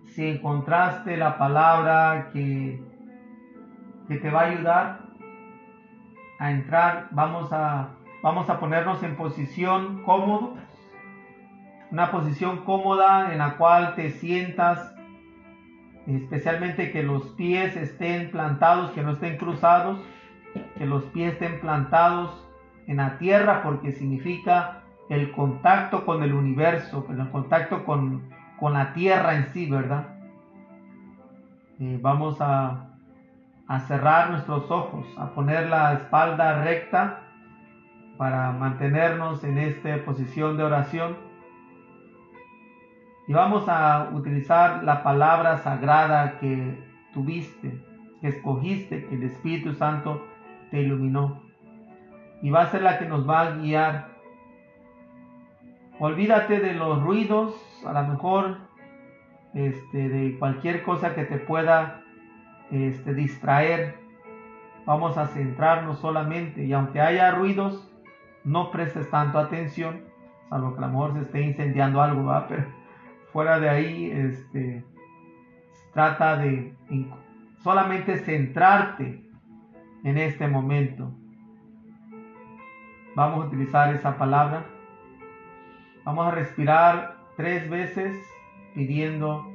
Si 0.07 0.27
encontraste 0.27 1.15
la 1.15 1.37
palabra 1.37 2.31
que, 2.33 2.83
que 4.09 4.17
te 4.17 4.29
va 4.29 4.41
a 4.41 4.49
ayudar 4.49 4.99
a 6.39 6.51
entrar, 6.51 7.07
vamos 7.11 7.53
a, 7.53 7.91
vamos 8.21 8.49
a 8.49 8.59
ponernos 8.59 9.01
en 9.01 9.15
posición 9.15 10.03
cómoda, 10.03 10.61
una 11.89 12.11
posición 12.11 12.65
cómoda 12.65 13.31
en 13.31 13.37
la 13.37 13.55
cual 13.55 13.95
te 13.95 14.09
sientas, 14.09 14.93
especialmente 16.05 16.91
que 16.91 17.01
los 17.01 17.29
pies 17.29 17.77
estén 17.77 18.29
plantados, 18.31 18.91
que 18.91 19.03
no 19.03 19.11
estén 19.11 19.37
cruzados, 19.37 20.01
que 20.77 20.85
los 20.85 21.05
pies 21.05 21.31
estén 21.31 21.61
plantados 21.61 22.46
en 22.87 22.97
la 22.97 23.17
tierra 23.17 23.61
porque 23.63 23.91
significa 23.91 24.81
el 25.09 25.31
contacto 25.31 26.05
con 26.05 26.23
el 26.23 26.33
universo, 26.33 27.05
el 27.09 27.29
contacto 27.29 27.85
con, 27.85 28.29
la 28.61 28.93
tierra 28.93 29.35
en 29.35 29.47
sí, 29.47 29.69
¿verdad? 29.69 30.07
Eh, 31.79 31.99
vamos 32.01 32.41
a, 32.41 32.89
a 33.67 33.79
cerrar 33.81 34.31
nuestros 34.31 34.71
ojos, 34.71 35.05
a 35.17 35.29
poner 35.29 35.67
la 35.67 35.93
espalda 35.93 36.63
recta 36.63 37.21
para 38.17 38.51
mantenernos 38.51 39.43
en 39.43 39.59
esta 39.59 40.03
posición 40.03 40.57
de 40.57 40.63
oración. 40.63 41.17
Y 43.27 43.33
vamos 43.33 43.65
a 43.67 44.09
utilizar 44.13 44.83
la 44.83 45.03
palabra 45.03 45.57
sagrada 45.57 46.39
que 46.39 46.81
tuviste, 47.13 47.79
que 48.21 48.29
escogiste, 48.29 49.05
que 49.05 49.15
el 49.15 49.23
Espíritu 49.23 49.73
Santo 49.73 50.25
te 50.71 50.81
iluminó 50.81 51.46
y 52.41 52.49
va 52.49 52.61
a 52.61 52.71
ser 52.71 52.81
la 52.83 52.99
que 52.99 53.05
nos 53.05 53.27
va 53.27 53.41
a 53.41 53.51
guiar. 53.51 54.09
Olvídate 55.99 56.59
de 56.59 56.73
los 56.73 57.01
ruidos, 57.01 57.55
a 57.85 57.93
lo 57.93 58.07
mejor 58.07 58.57
este, 59.53 60.09
de 60.09 60.37
cualquier 60.37 60.83
cosa 60.83 61.15
que 61.15 61.25
te 61.25 61.37
pueda 61.37 62.03
este, 62.71 63.13
distraer. 63.13 63.95
Vamos 64.85 65.17
a 65.17 65.27
centrarnos 65.27 65.99
solamente 65.99 66.63
y 66.63 66.73
aunque 66.73 67.01
haya 67.01 67.31
ruidos, 67.31 67.91
no 68.43 68.71
prestes 68.71 69.09
tanto 69.09 69.39
atención, 69.39 70.03
salvo 70.49 70.73
que 70.73 70.77
a 70.77 70.87
lo 70.87 70.87
mejor 70.87 71.13
se 71.13 71.21
esté 71.21 71.41
incendiando 71.41 72.01
algo, 72.01 72.25
¿va? 72.25 72.47
pero 72.49 72.65
fuera 73.33 73.59
de 73.59 73.69
ahí, 73.69 74.11
este, 74.11 74.85
trata 75.93 76.37
de 76.37 76.73
solamente 77.63 78.17
centrarte 78.19 79.23
en 80.03 80.17
este 80.17 80.47
momento. 80.47 81.11
Vamos 83.17 83.45
a 83.45 83.47
utilizar 83.47 83.95
esa 83.95 84.15
palabra. 84.15 84.63
Vamos 86.05 86.27
a 86.27 86.29
respirar 86.29 87.17
tres 87.35 87.67
veces 87.67 88.15
pidiendo 88.75 89.51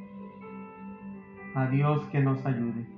a 1.54 1.66
Dios 1.66 2.04
que 2.08 2.18
nos 2.18 2.44
ayude. 2.44 2.91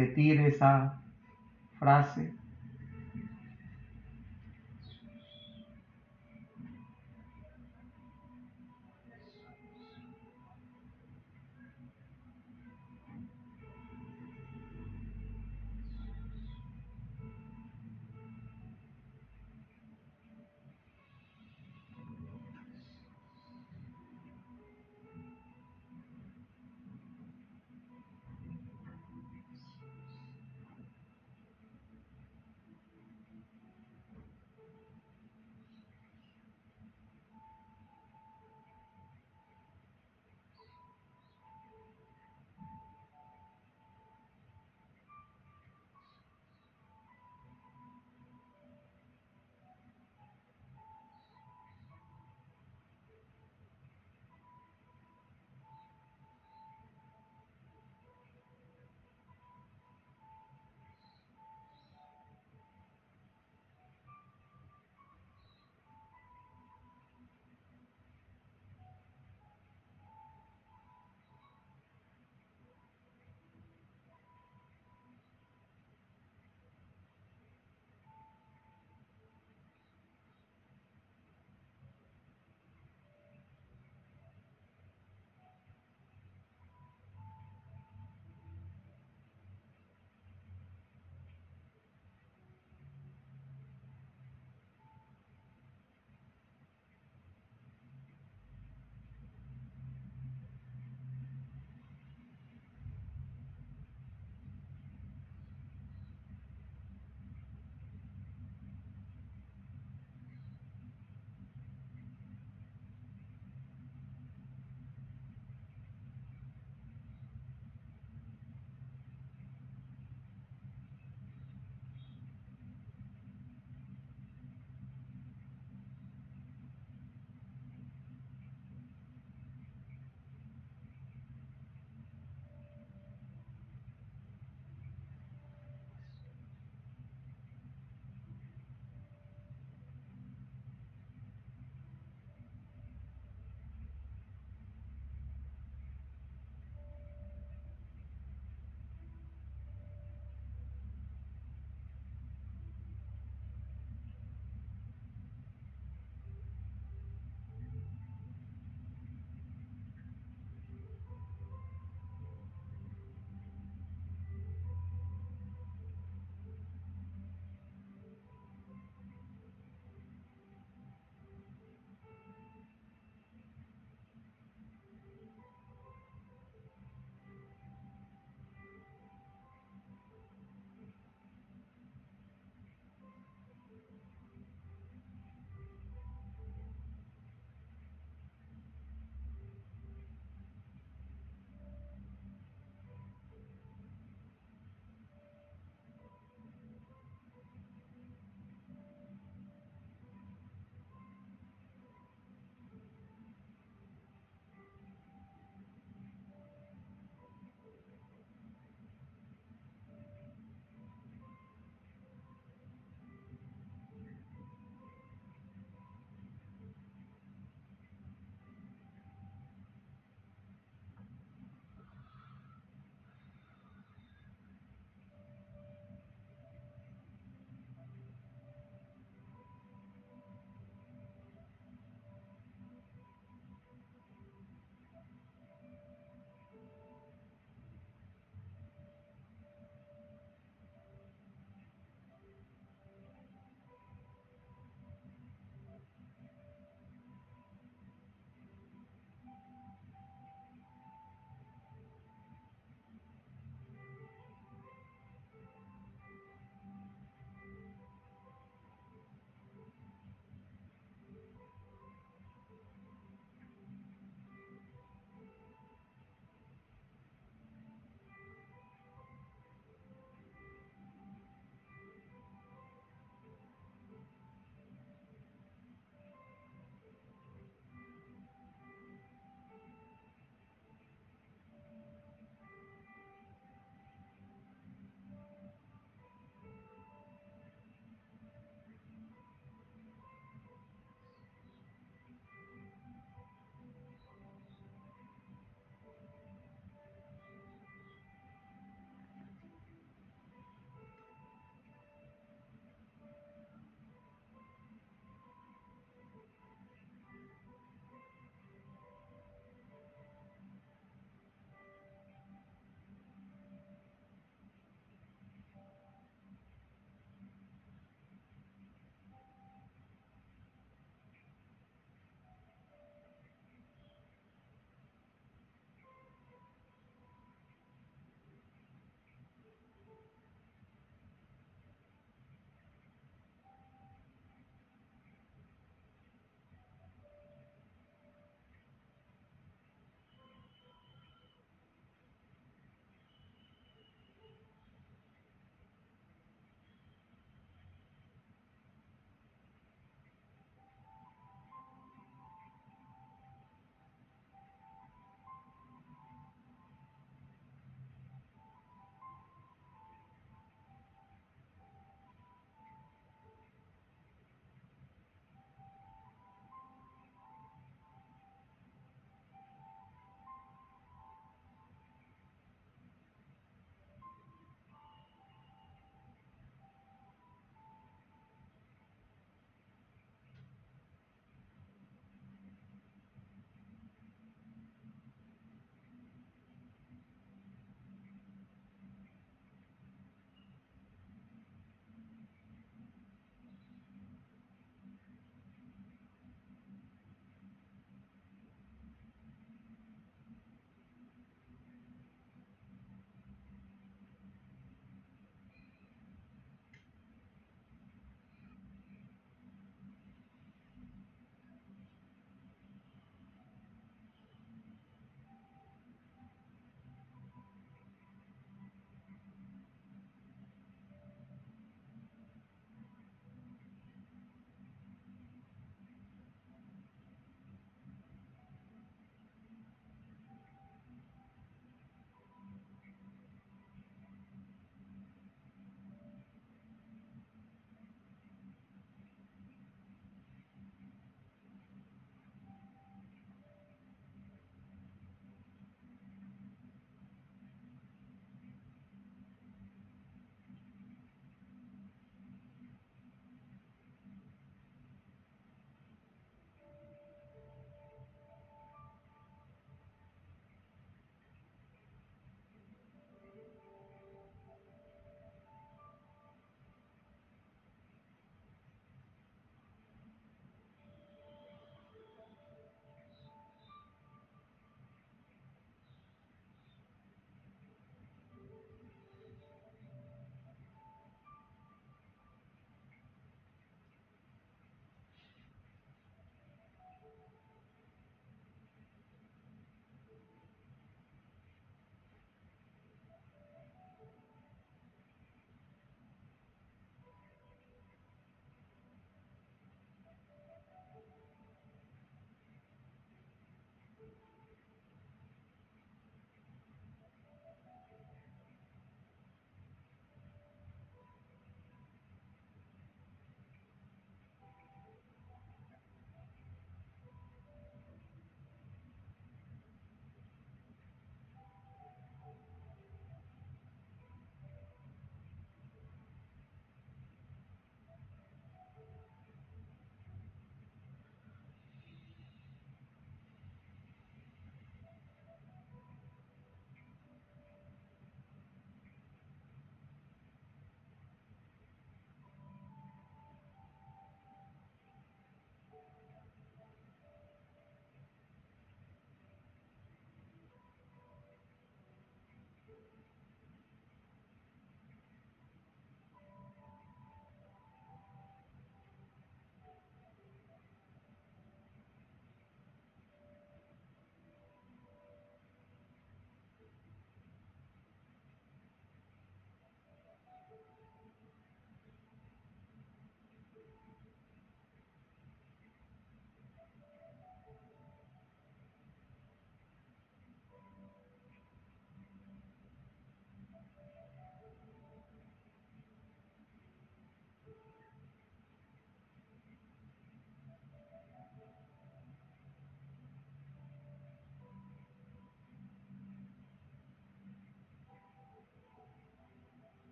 Repetir 0.00 0.40
esa 0.40 0.98
frase. 1.78 2.39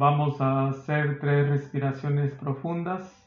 Vamos 0.00 0.40
a 0.40 0.68
hacer 0.68 1.20
tres 1.20 1.46
respiraciones 1.46 2.32
profundas. 2.32 3.22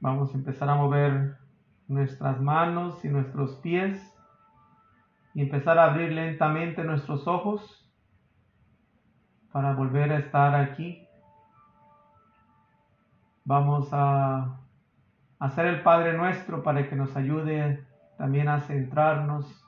Vamos 0.00 0.32
a 0.32 0.38
empezar 0.38 0.70
a 0.70 0.76
mover 0.76 1.36
nuestras 1.86 2.40
manos 2.40 3.04
y 3.04 3.08
nuestros 3.08 3.56
pies 3.56 4.13
y 5.34 5.42
empezar 5.42 5.78
a 5.78 5.86
abrir 5.86 6.12
lentamente 6.12 6.84
nuestros 6.84 7.26
ojos 7.26 7.92
para 9.52 9.74
volver 9.74 10.12
a 10.12 10.18
estar 10.18 10.54
aquí. 10.54 11.06
Vamos 13.44 13.88
a 13.92 14.60
hacer 15.38 15.66
el 15.66 15.82
Padre 15.82 16.16
nuestro 16.16 16.62
para 16.62 16.88
que 16.88 16.96
nos 16.96 17.14
ayude 17.16 17.84
también 18.16 18.48
a 18.48 18.60
centrarnos 18.60 19.64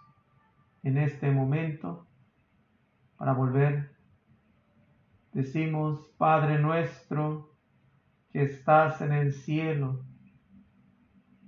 en 0.85 0.99
este 0.99 1.31
momento 1.31 2.07
para 3.17 3.33
volver. 3.33 3.91
Decimos, 5.33 6.01
Padre 6.17 6.59
nuestro 6.59 7.51
que 8.31 8.43
estás 8.43 9.01
en 9.01 9.13
el 9.13 9.33
cielo 9.33 10.05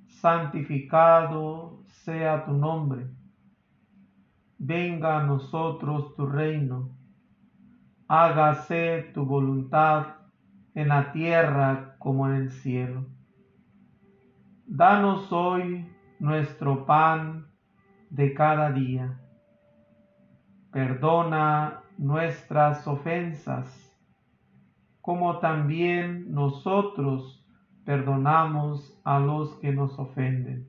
santificado 0.09 1.85
sea 1.87 2.45
tu 2.45 2.53
nombre. 2.53 3.07
Venga 4.61 5.21
a 5.21 5.23
nosotros 5.23 6.17
tu 6.17 6.27
reino. 6.27 6.91
Hágase 8.09 9.09
tu 9.15 9.25
voluntad 9.25 10.17
en 10.75 10.89
la 10.89 11.13
tierra 11.13 11.95
como 12.01 12.29
en 12.29 12.35
el 12.35 12.51
cielo. 12.51 13.07
Danos 14.67 15.33
hoy 15.33 15.87
nuestro 16.19 16.87
pan 16.87 17.47
de 18.11 18.35
cada 18.35 18.73
día. 18.73 19.21
Perdona 20.73 21.85
nuestras 21.97 22.85
ofensas, 22.89 23.97
como 25.01 25.39
también 25.39 26.33
nosotros 26.33 27.47
perdonamos 27.85 29.01
a 29.05 29.21
los 29.21 29.55
que 29.61 29.73
nos 29.73 29.97
ofenden. 30.01 30.69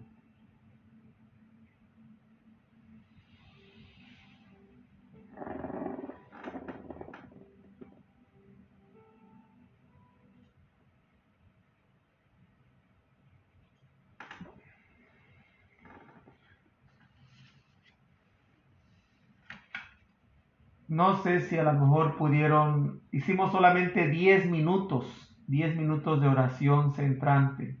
No 20.91 21.15
sé 21.15 21.39
si 21.39 21.57
a 21.57 21.63
lo 21.63 21.71
mejor 21.71 22.17
pudieron, 22.17 22.99
hicimos 23.13 23.53
solamente 23.53 24.09
10 24.09 24.51
minutos, 24.51 25.05
10 25.47 25.77
minutos 25.77 26.19
de 26.19 26.27
oración 26.27 26.93
centrante. 26.93 27.77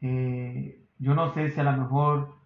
Eh, 0.00 0.80
yo 0.98 1.14
no 1.14 1.34
sé 1.34 1.50
si 1.50 1.60
a 1.60 1.64
lo 1.64 1.72
mejor 1.76 2.36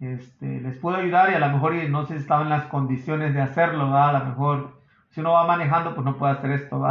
este, 0.00 0.60
les 0.60 0.76
puedo 0.76 0.98
ayudar 0.98 1.30
y 1.30 1.34
a 1.34 1.38
lo 1.38 1.48
mejor 1.48 1.76
no 1.88 2.04
sé 2.04 2.16
si 2.16 2.20
estaban 2.20 2.48
en 2.48 2.50
las 2.50 2.66
condiciones 2.66 3.32
de 3.32 3.40
hacerlo, 3.40 3.96
a 3.96 4.12
lo 4.12 4.26
mejor 4.26 4.82
si 5.08 5.20
uno 5.20 5.32
va 5.32 5.46
manejando 5.46 5.94
pues 5.94 6.04
no 6.04 6.18
puede 6.18 6.34
hacer 6.34 6.50
esto. 6.50 6.86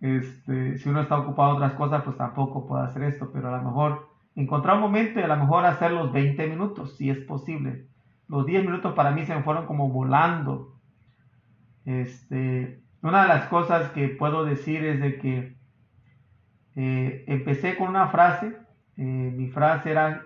Este, 0.00 0.78
si 0.78 0.88
uno 0.88 1.02
está 1.02 1.18
ocupado 1.18 1.50
en 1.50 1.56
otras 1.56 1.74
cosas 1.74 2.02
pues 2.04 2.16
tampoco 2.16 2.66
puede 2.66 2.84
hacer 2.84 3.02
esto, 3.02 3.30
pero 3.34 3.52
a 3.52 3.58
lo 3.58 3.64
mejor 3.64 4.08
encontrar 4.34 4.76
un 4.76 4.82
momento 4.82 5.20
y 5.20 5.24
a 5.24 5.28
lo 5.28 5.36
mejor 5.36 5.66
hacer 5.66 5.90
los 5.90 6.10
20 6.10 6.46
minutos 6.46 6.96
si 6.96 7.10
es 7.10 7.18
posible 7.18 7.88
los 8.28 8.46
10 8.46 8.64
minutos 8.64 8.94
para 8.94 9.10
mí 9.10 9.24
se 9.24 9.34
me 9.34 9.42
fueron 9.42 9.66
como 9.66 9.88
volando. 9.88 10.78
Este, 11.84 12.82
una 13.02 13.22
de 13.22 13.28
las 13.28 13.46
cosas 13.46 13.90
que 13.92 14.08
puedo 14.08 14.44
decir 14.44 14.84
es 14.84 15.00
de 15.00 15.18
que 15.18 15.56
eh, 16.76 17.24
empecé 17.26 17.76
con 17.76 17.88
una 17.88 18.08
frase, 18.08 18.56
eh, 18.96 19.02
mi 19.02 19.48
frase 19.48 19.90
era 19.90 20.24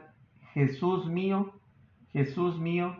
Jesús 0.52 1.06
mío, 1.06 1.52
Jesús 2.12 2.58
mío, 2.58 2.96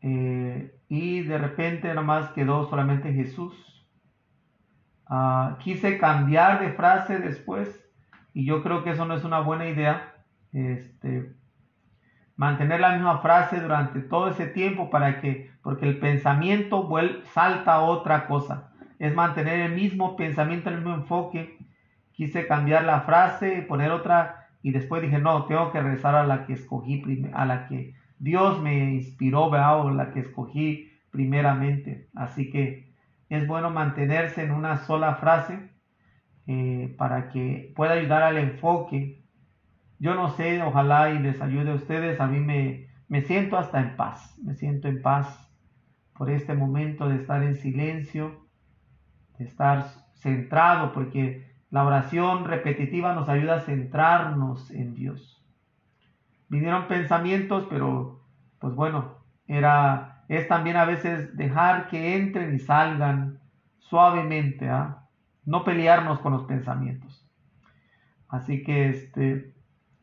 eh, 0.00 0.74
y 0.88 1.22
de 1.22 1.38
repente 1.38 1.92
nomás 1.94 2.30
quedó 2.30 2.68
solamente 2.68 3.12
Jesús. 3.12 3.54
Ah, 5.08 5.58
quise 5.60 5.98
cambiar 5.98 6.60
de 6.60 6.72
frase 6.72 7.18
después 7.18 7.84
y 8.32 8.44
yo 8.44 8.62
creo 8.62 8.82
que 8.82 8.90
eso 8.90 9.04
no 9.04 9.14
es 9.14 9.24
una 9.24 9.40
buena 9.40 9.68
idea. 9.68 10.14
Este, 10.52 11.32
mantener 12.36 12.80
la 12.80 12.92
misma 12.92 13.18
frase 13.18 13.60
durante 13.60 14.00
todo 14.00 14.28
ese 14.28 14.46
tiempo 14.46 14.90
para 14.90 15.20
que, 15.20 15.50
porque 15.62 15.86
el 15.86 15.98
pensamiento 15.98 16.84
vuelve, 16.84 17.24
salta 17.32 17.74
a 17.74 17.80
otra 17.80 18.26
cosa. 18.26 18.72
Es 18.98 19.14
mantener 19.14 19.60
el 19.60 19.72
mismo 19.72 20.16
pensamiento, 20.16 20.70
el 20.70 20.76
mismo 20.76 20.94
enfoque. 20.94 21.58
Quise 22.12 22.46
cambiar 22.46 22.84
la 22.84 23.02
frase, 23.02 23.62
poner 23.62 23.90
otra 23.90 24.48
y 24.62 24.72
después 24.72 25.02
dije, 25.02 25.18
no, 25.18 25.44
tengo 25.46 25.70
que 25.70 25.80
regresar 25.80 26.14
a 26.14 26.26
la 26.26 26.46
que 26.46 26.54
escogí, 26.54 27.02
a 27.32 27.44
la 27.44 27.68
que 27.68 27.94
Dios 28.18 28.60
me 28.60 28.94
inspiró, 28.94 29.44
o 29.44 29.90
la 29.90 30.10
que 30.12 30.20
escogí 30.20 30.92
primeramente. 31.10 32.08
Así 32.14 32.50
que 32.50 32.92
es 33.28 33.46
bueno 33.46 33.70
mantenerse 33.70 34.42
en 34.42 34.52
una 34.52 34.78
sola 34.78 35.16
frase 35.16 35.70
eh, 36.46 36.94
para 36.98 37.28
que 37.30 37.72
pueda 37.76 37.92
ayudar 37.92 38.22
al 38.22 38.38
enfoque 38.38 39.25
yo 39.98 40.14
no 40.14 40.30
sé, 40.30 40.62
ojalá 40.62 41.10
y 41.10 41.18
les 41.18 41.40
ayude 41.40 41.70
a 41.70 41.74
ustedes. 41.74 42.20
A 42.20 42.26
mí 42.26 42.40
me, 42.40 42.88
me 43.08 43.22
siento 43.22 43.56
hasta 43.56 43.80
en 43.80 43.96
paz. 43.96 44.38
Me 44.42 44.54
siento 44.54 44.88
en 44.88 45.02
paz 45.02 45.50
por 46.14 46.30
este 46.30 46.54
momento 46.54 47.08
de 47.08 47.16
estar 47.16 47.42
en 47.42 47.56
silencio, 47.56 48.46
de 49.38 49.44
estar 49.44 49.86
centrado, 50.14 50.92
porque 50.92 51.46
la 51.70 51.84
oración 51.84 52.44
repetitiva 52.44 53.14
nos 53.14 53.28
ayuda 53.28 53.56
a 53.56 53.60
centrarnos 53.60 54.70
en 54.70 54.94
Dios. 54.94 55.44
Vinieron 56.48 56.88
pensamientos, 56.88 57.66
pero 57.68 58.24
pues 58.58 58.74
bueno, 58.74 59.16
era 59.46 60.16
es 60.28 60.48
también 60.48 60.76
a 60.76 60.84
veces 60.84 61.36
dejar 61.36 61.88
que 61.88 62.16
entren 62.16 62.54
y 62.54 62.58
salgan 62.58 63.38
suavemente, 63.78 64.68
¿ah? 64.68 65.04
no 65.44 65.64
pelearnos 65.64 66.18
con 66.20 66.32
los 66.32 66.44
pensamientos. 66.44 67.24
Así 68.28 68.64
que 68.64 68.88
este 68.88 69.54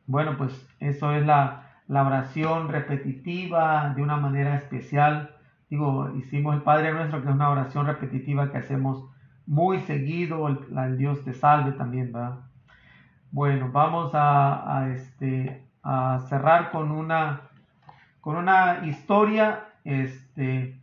bueno, 0.05 0.37
pues 0.37 0.67
eso 0.79 1.11
es 1.13 1.25
la, 1.25 1.59
oración 1.87 2.69
repetitiva 2.69 3.93
de 3.95 4.01
una 4.01 4.17
manera 4.17 4.55
especial. 4.55 5.35
Digo, 5.69 6.09
hicimos 6.15 6.55
el 6.55 6.61
Padre 6.61 6.93
Nuestro, 6.93 7.21
que 7.21 7.29
es 7.29 7.35
una 7.35 7.49
oración 7.49 7.85
repetitiva 7.85 8.51
que 8.51 8.57
hacemos 8.57 9.05
muy 9.45 9.79
seguido, 9.81 10.47
el, 10.47 10.97
Dios 10.97 11.23
te 11.23 11.33
salve 11.33 11.73
también, 11.73 12.11
¿verdad? 12.11 12.39
Bueno, 13.31 13.69
vamos 13.71 14.11
a, 14.13 14.87
este, 14.93 15.67
a 15.83 16.19
cerrar 16.29 16.71
con 16.71 16.91
una, 16.91 17.41
con 18.21 18.35
una 18.37 18.85
historia. 18.85 19.65
Este, 19.83 20.79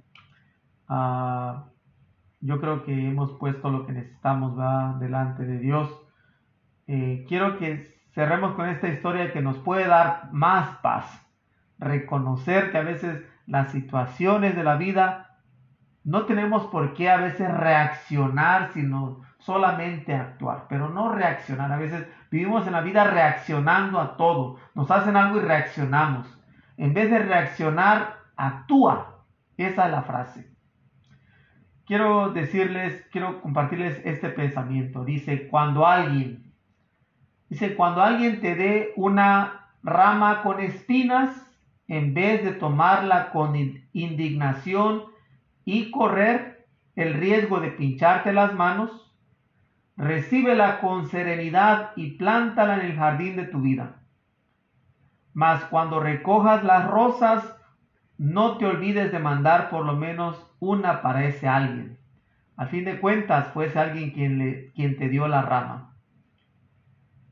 yo 2.40 2.60
creo 2.60 2.84
que 2.84 3.08
hemos 3.08 3.32
puesto 3.32 3.70
lo 3.70 3.86
que 3.86 3.92
necesitamos 3.92 4.56
¿verdad? 4.56 4.94
delante 4.96 5.44
de 5.44 5.58
Dios. 5.58 5.90
Eh, 6.86 7.24
quiero 7.28 7.58
que 7.58 7.99
cerremos 8.14 8.54
con 8.54 8.68
esta 8.68 8.88
historia 8.88 9.32
que 9.32 9.40
nos 9.40 9.58
puede 9.58 9.86
dar 9.86 10.28
más 10.32 10.76
paz. 10.78 11.26
Reconocer 11.78 12.70
que 12.70 12.78
a 12.78 12.82
veces 12.82 13.22
las 13.46 13.70
situaciones 13.72 14.54
de 14.56 14.64
la 14.64 14.76
vida 14.76 15.38
no 16.04 16.24
tenemos 16.24 16.66
por 16.66 16.94
qué 16.94 17.10
a 17.10 17.18
veces 17.18 17.52
reaccionar, 17.52 18.70
sino 18.72 19.20
solamente 19.38 20.14
actuar, 20.14 20.66
pero 20.68 20.88
no 20.88 21.12
reaccionar. 21.12 21.72
A 21.72 21.78
veces 21.78 22.06
vivimos 22.30 22.66
en 22.66 22.72
la 22.72 22.80
vida 22.80 23.04
reaccionando 23.04 24.00
a 24.00 24.16
todo. 24.16 24.56
Nos 24.74 24.90
hacen 24.90 25.16
algo 25.16 25.38
y 25.38 25.40
reaccionamos. 25.40 26.38
En 26.76 26.94
vez 26.94 27.10
de 27.10 27.18
reaccionar, 27.18 28.16
actúa. 28.36 29.24
Esa 29.56 29.86
es 29.86 29.90
la 29.90 30.02
frase. 30.02 30.50
Quiero 31.86 32.30
decirles, 32.30 33.06
quiero 33.10 33.42
compartirles 33.42 34.00
este 34.04 34.30
pensamiento. 34.30 35.04
Dice, 35.04 35.48
cuando 35.48 35.86
alguien 35.86 36.49
Dice, 37.50 37.74
cuando 37.74 38.00
alguien 38.00 38.40
te 38.40 38.54
dé 38.54 38.92
una 38.96 39.66
rama 39.82 40.42
con 40.42 40.60
espinas, 40.60 41.46
en 41.88 42.14
vez 42.14 42.44
de 42.44 42.52
tomarla 42.52 43.32
con 43.32 43.56
indignación 43.92 45.02
y 45.64 45.90
correr 45.90 46.64
el 46.94 47.14
riesgo 47.14 47.58
de 47.58 47.72
pincharte 47.72 48.32
las 48.32 48.54
manos, 48.54 49.12
recíbela 49.96 50.80
con 50.80 51.08
serenidad 51.08 51.90
y 51.96 52.12
plántala 52.12 52.76
en 52.76 52.86
el 52.86 52.96
jardín 52.96 53.34
de 53.34 53.46
tu 53.46 53.60
vida. 53.60 53.96
Mas 55.34 55.64
cuando 55.64 55.98
recojas 55.98 56.62
las 56.62 56.86
rosas, 56.86 57.56
no 58.16 58.58
te 58.58 58.66
olvides 58.66 59.10
de 59.10 59.18
mandar 59.18 59.70
por 59.70 59.84
lo 59.84 59.96
menos 59.96 60.36
una 60.60 61.02
para 61.02 61.24
ese 61.24 61.48
alguien. 61.48 61.98
Al 62.56 62.68
fin 62.68 62.84
de 62.84 63.00
cuentas, 63.00 63.48
fue 63.52 63.66
ese 63.66 63.78
alguien 63.80 64.12
quien, 64.12 64.38
le, 64.38 64.70
quien 64.72 64.96
te 64.96 65.08
dio 65.08 65.26
la 65.26 65.42
rama. 65.42 65.89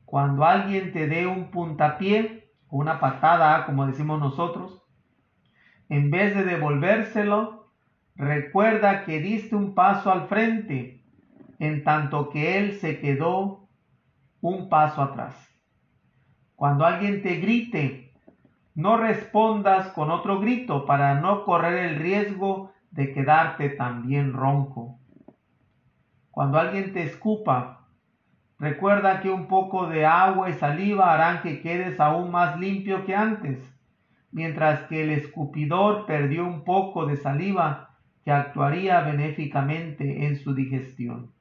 Cuando 0.09 0.43
alguien 0.43 0.91
te 0.91 1.05
dé 1.05 1.27
un 1.27 1.51
puntapié 1.51 2.51
o 2.67 2.77
una 2.77 2.99
patada, 2.99 3.67
como 3.67 3.85
decimos 3.85 4.19
nosotros, 4.19 4.81
en 5.87 6.09
vez 6.09 6.35
de 6.35 6.45
devolvérselo, 6.45 7.71
recuerda 8.15 9.05
que 9.05 9.19
diste 9.19 9.55
un 9.55 9.75
paso 9.75 10.11
al 10.11 10.27
frente, 10.27 11.03
en 11.59 11.83
tanto 11.83 12.31
que 12.31 12.57
él 12.57 12.73
se 12.79 12.99
quedó 12.99 13.69
un 14.41 14.67
paso 14.67 15.03
atrás. 15.03 15.35
Cuando 16.55 16.87
alguien 16.87 17.21
te 17.21 17.35
grite, 17.35 18.11
no 18.73 18.97
respondas 18.97 19.89
con 19.89 20.09
otro 20.09 20.39
grito 20.39 20.87
para 20.87 21.21
no 21.21 21.45
correr 21.45 21.85
el 21.85 21.97
riesgo 21.97 22.71
de 22.89 23.13
quedarte 23.13 23.69
también 23.69 24.33
ronco. 24.33 24.97
Cuando 26.31 26.57
alguien 26.57 26.93
te 26.93 27.03
escupa, 27.03 27.78
recuerda 28.59 29.21
que 29.21 29.29
un 29.29 29.47
poco 29.47 29.87
de 29.87 30.05
agua 30.05 30.49
y 30.49 30.53
saliva 30.53 31.13
harán 31.13 31.41
que 31.41 31.61
quedes 31.61 31.99
aún 31.99 32.31
más 32.31 32.59
limpio 32.59 33.05
que 33.05 33.15
antes 33.15 33.79
mientras 34.31 34.83
que 34.83 35.03
el 35.03 35.11
escupidor 35.11 36.05
perdió 36.05 36.45
un 36.45 36.63
poco 36.63 37.05
de 37.05 37.17
saliva 37.17 37.97
que 38.23 38.31
actuaría 38.31 39.01
benéficamente 39.01 40.25
en 40.25 40.37
su 40.37 40.53
digestión. 40.53 41.31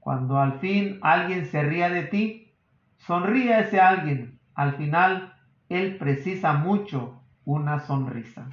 Cuando 0.00 0.38
al 0.38 0.58
fin 0.60 0.98
alguien 1.02 1.46
se 1.46 1.62
ría 1.62 1.88
de 1.88 2.04
ti, 2.04 2.52
sonríe 2.98 3.54
a 3.54 3.60
ese 3.60 3.80
alguien. 3.80 4.38
Al 4.54 4.74
final, 4.76 5.34
él 5.68 5.96
precisa 5.96 6.52
mucho 6.52 7.22
una 7.44 7.80
sonrisa. 7.80 8.48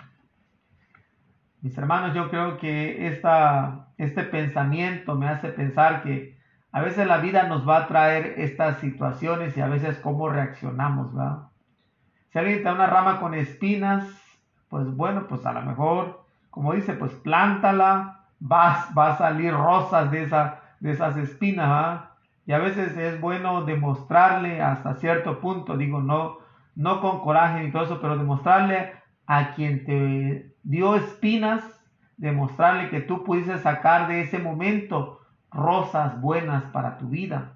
Mis 1.62 1.78
hermanos, 1.78 2.16
yo 2.16 2.30
creo 2.30 2.58
que 2.58 3.08
esta, 3.08 3.88
este 3.98 4.24
pensamiento 4.24 5.16
me 5.16 5.28
hace 5.28 5.50
pensar 5.50 6.04
que 6.04 6.33
a 6.74 6.82
veces 6.82 7.08
la 7.08 7.20
vida 7.20 7.44
nos 7.44 7.70
va 7.70 7.78
a 7.78 7.88
traer 7.88 8.34
estas 8.38 8.80
situaciones 8.80 9.56
y 9.56 9.62
a 9.62 9.68
veces 9.68 10.00
cómo 10.00 10.28
reaccionamos, 10.28 11.14
¿verdad? 11.14 11.44
Si 12.32 12.40
alguien 12.40 12.58
te 12.58 12.64
da 12.64 12.74
una 12.74 12.88
rama 12.88 13.20
con 13.20 13.36
espinas, 13.36 14.04
pues 14.70 14.88
bueno, 14.96 15.28
pues 15.28 15.46
a 15.46 15.54
lo 15.54 15.62
mejor, 15.62 16.26
como 16.50 16.74
dice, 16.74 16.94
pues 16.94 17.12
plántala, 17.14 18.26
vas, 18.40 18.88
va 18.98 19.12
a 19.12 19.18
salir 19.20 19.54
rosas 19.54 20.10
de, 20.10 20.24
esa, 20.24 20.62
de 20.80 20.92
esas 20.92 21.16
espinas, 21.16 22.06
Y 22.48 22.54
a 22.54 22.58
veces 22.58 22.98
es 22.98 23.22
bueno 23.22 23.64
demostrarle 23.66 24.60
hasta 24.60 24.96
cierto 24.96 25.40
punto, 25.40 25.78
digo, 25.78 26.02
no, 26.02 26.40
no 26.76 27.02
con 27.02 27.20
coraje 27.22 27.64
ni 27.64 27.72
todo 27.72 27.84
eso, 27.84 28.02
pero 28.02 28.18
demostrarle 28.18 28.94
a 29.28 29.54
quien 29.54 29.86
te 29.86 30.56
dio 30.64 30.96
espinas, 30.96 31.64
demostrarle 32.18 32.90
que 32.90 33.02
tú 33.02 33.24
pudiste 33.24 33.60
sacar 33.60 34.08
de 34.08 34.22
ese 34.22 34.40
momento 34.40 35.20
rosas 35.54 36.20
buenas 36.22 36.64
para 36.66 36.98
tu 36.98 37.10
vida. 37.10 37.54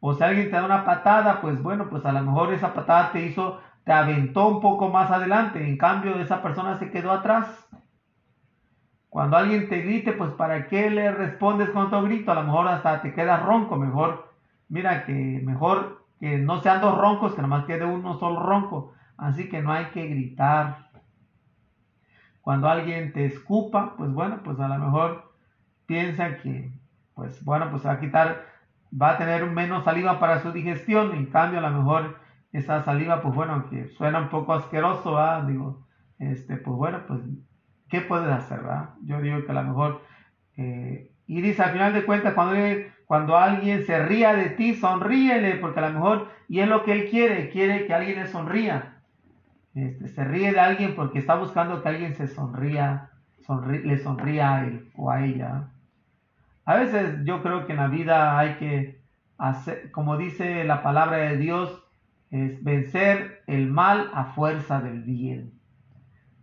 O 0.00 0.14
si 0.14 0.22
alguien 0.22 0.50
te 0.50 0.56
da 0.56 0.64
una 0.64 0.84
patada, 0.84 1.40
pues 1.40 1.62
bueno, 1.62 1.88
pues 1.90 2.04
a 2.06 2.12
lo 2.12 2.22
mejor 2.22 2.52
esa 2.52 2.72
patada 2.72 3.12
te 3.12 3.26
hizo 3.26 3.60
te 3.84 3.92
aventó 3.92 4.48
un 4.48 4.60
poco 4.60 4.88
más 4.88 5.10
adelante, 5.10 5.66
en 5.66 5.76
cambio 5.78 6.20
esa 6.20 6.42
persona 6.42 6.78
se 6.78 6.90
quedó 6.90 7.12
atrás. 7.12 7.66
Cuando 9.08 9.36
alguien 9.36 9.68
te 9.68 9.80
grite, 9.80 10.12
pues 10.12 10.30
¿para 10.32 10.68
qué 10.68 10.90
le 10.90 11.10
respondes 11.10 11.70
con 11.70 11.90
tu 11.90 12.00
grito? 12.02 12.30
A 12.30 12.36
lo 12.36 12.44
mejor 12.44 12.68
hasta 12.68 13.02
te 13.02 13.12
quedas 13.12 13.42
ronco, 13.42 13.76
mejor, 13.76 14.32
mira 14.68 15.04
que 15.04 15.40
mejor 15.44 16.04
que 16.20 16.38
no 16.38 16.60
sean 16.60 16.80
dos 16.80 16.96
roncos, 16.96 17.34
que 17.34 17.42
nomás 17.42 17.64
quede 17.64 17.84
uno 17.84 18.18
solo 18.18 18.40
ronco. 18.40 18.92
Así 19.16 19.48
que 19.48 19.62
no 19.62 19.72
hay 19.72 19.86
que 19.86 20.06
gritar. 20.06 20.90
Cuando 22.42 22.68
alguien 22.68 23.12
te 23.12 23.24
escupa, 23.24 23.94
pues 23.96 24.12
bueno, 24.12 24.40
pues 24.44 24.60
a 24.60 24.68
lo 24.68 24.78
mejor 24.78 25.32
piensa 25.86 26.36
que, 26.38 26.70
pues 27.20 27.44
bueno, 27.44 27.70
pues 27.70 27.84
va 27.84 27.92
a 27.92 28.00
quitar, 28.00 28.46
va 28.90 29.10
a 29.10 29.18
tener 29.18 29.44
menos 29.44 29.84
saliva 29.84 30.18
para 30.18 30.40
su 30.40 30.52
digestión, 30.52 31.14
en 31.14 31.26
cambio 31.26 31.58
a 31.58 31.68
lo 31.68 31.76
mejor 31.76 32.16
esa 32.50 32.82
saliva, 32.82 33.20
pues 33.20 33.34
bueno, 33.34 33.68
que 33.68 33.88
suena 33.88 34.20
un 34.20 34.30
poco 34.30 34.54
asqueroso, 34.54 35.16
¿verdad? 35.16 35.42
Digo, 35.42 35.86
este, 36.18 36.56
pues 36.56 36.74
bueno, 36.78 37.00
pues, 37.06 37.20
¿qué 37.90 38.00
puedes 38.00 38.30
hacer, 38.30 38.60
verdad? 38.60 38.94
Yo 39.04 39.20
digo 39.20 39.44
que 39.44 39.50
a 39.52 39.54
lo 39.54 39.64
mejor, 39.64 40.00
eh, 40.56 41.10
y 41.26 41.42
dice, 41.42 41.62
al 41.62 41.72
final 41.72 41.92
de 41.92 42.06
cuentas, 42.06 42.32
cuando, 42.32 42.56
cuando 43.04 43.36
alguien 43.36 43.84
se 43.84 44.02
ría 44.02 44.32
de 44.34 44.48
ti, 44.48 44.74
sonríele, 44.74 45.56
porque 45.56 45.80
a 45.80 45.90
lo 45.90 45.92
mejor, 45.92 46.28
y 46.48 46.60
es 46.60 46.68
lo 46.68 46.84
que 46.84 46.92
él 46.92 47.10
quiere, 47.10 47.50
quiere 47.50 47.86
que 47.86 47.92
alguien 47.92 48.18
le 48.18 48.28
sonría. 48.28 48.94
Este, 49.74 50.08
se 50.08 50.24
ríe 50.24 50.52
de 50.52 50.60
alguien 50.60 50.94
porque 50.96 51.18
está 51.18 51.34
buscando 51.34 51.82
que 51.82 51.88
alguien 51.90 52.14
se 52.14 52.28
sonría, 52.28 53.10
le 53.68 53.98
sonría 53.98 54.54
a 54.54 54.64
él 54.64 54.90
o 54.96 55.10
a 55.10 55.22
ella. 55.22 55.68
A 56.64 56.76
veces 56.76 57.24
yo 57.24 57.42
creo 57.42 57.66
que 57.66 57.72
en 57.72 57.78
la 57.78 57.88
vida 57.88 58.38
hay 58.38 58.54
que 58.56 59.02
hacer, 59.38 59.90
como 59.90 60.16
dice 60.16 60.64
la 60.64 60.82
palabra 60.82 61.16
de 61.18 61.36
Dios, 61.36 61.82
es 62.30 62.62
vencer 62.62 63.42
el 63.46 63.70
mal 63.70 64.10
a 64.14 64.26
fuerza 64.26 64.80
del 64.80 65.02
bien. 65.02 65.58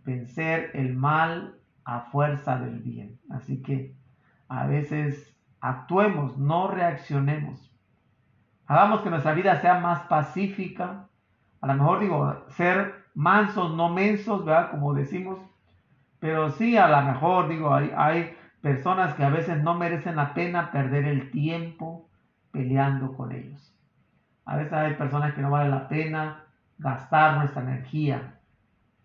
Vencer 0.04 0.70
el 0.74 0.94
mal 0.94 1.58
a 1.84 2.00
fuerza 2.00 2.58
del 2.58 2.80
bien. 2.80 3.18
Así 3.30 3.62
que 3.62 3.94
a 4.48 4.66
veces 4.66 5.36
actuemos, 5.60 6.36
no 6.38 6.68
reaccionemos. 6.68 7.74
Hagamos 8.66 9.00
que 9.00 9.10
nuestra 9.10 9.32
vida 9.32 9.60
sea 9.60 9.80
más 9.80 10.02
pacífica. 10.02 11.08
A 11.60 11.66
lo 11.66 11.74
mejor 11.74 12.00
digo, 12.00 12.44
ser 12.50 13.06
mansos, 13.14 13.74
no 13.74 13.88
mensos, 13.88 14.44
¿verdad? 14.44 14.70
Como 14.70 14.92
decimos. 14.92 15.38
Pero 16.20 16.50
sí, 16.50 16.76
a 16.76 16.88
lo 16.88 17.00
mejor 17.02 17.48
digo, 17.48 17.74
hay, 17.74 17.90
hay 17.96 18.36
personas 18.60 19.14
que 19.14 19.24
a 19.24 19.30
veces 19.30 19.62
no 19.62 19.74
merecen 19.74 20.16
la 20.16 20.34
pena 20.34 20.70
perder 20.70 21.04
el 21.04 21.30
tiempo 21.30 22.08
peleando 22.50 23.14
con 23.14 23.32
ellos. 23.32 23.74
A 24.44 24.56
veces 24.56 24.72
hay 24.72 24.94
personas 24.94 25.34
que 25.34 25.42
no 25.42 25.50
vale 25.50 25.68
la 25.68 25.88
pena 25.88 26.44
gastar 26.78 27.38
nuestra 27.38 27.62
energía. 27.62 28.38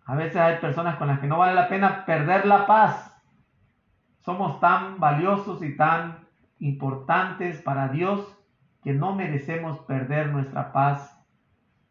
A 0.05 0.15
veces 0.15 0.37
hay 0.37 0.57
personas 0.57 0.97
con 0.97 1.07
las 1.07 1.19
que 1.19 1.27
no 1.27 1.37
vale 1.37 1.53
la 1.53 1.67
pena 1.67 2.05
perder 2.05 2.45
la 2.45 2.65
paz. 2.65 3.13
Somos 4.21 4.59
tan 4.59 4.99
valiosos 4.99 5.61
y 5.63 5.75
tan 5.75 6.19
importantes 6.59 7.61
para 7.61 7.89
Dios 7.89 8.37
que 8.83 8.93
no 8.93 9.15
merecemos 9.15 9.79
perder 9.79 10.29
nuestra 10.29 10.71
paz 10.71 11.19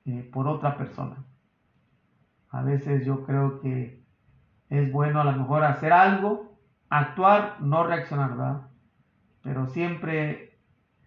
eh, 0.05 0.29
por 0.33 0.49
otra 0.49 0.77
persona. 0.77 1.17
A 2.51 2.63
veces 2.63 3.05
yo 3.05 3.25
creo 3.25 3.61
que 3.61 4.03
es 4.69 4.93
bueno 4.93 5.21
a 5.21 5.25
lo 5.25 5.33
mejor 5.33 5.65
hacer 5.65 5.93
algo, 5.93 6.52
actuar, 6.99 7.57
no 7.61 7.85
reaccionar, 7.85 8.31
¿verdad? 8.31 8.63
Pero 9.43 9.67
siempre 9.67 10.59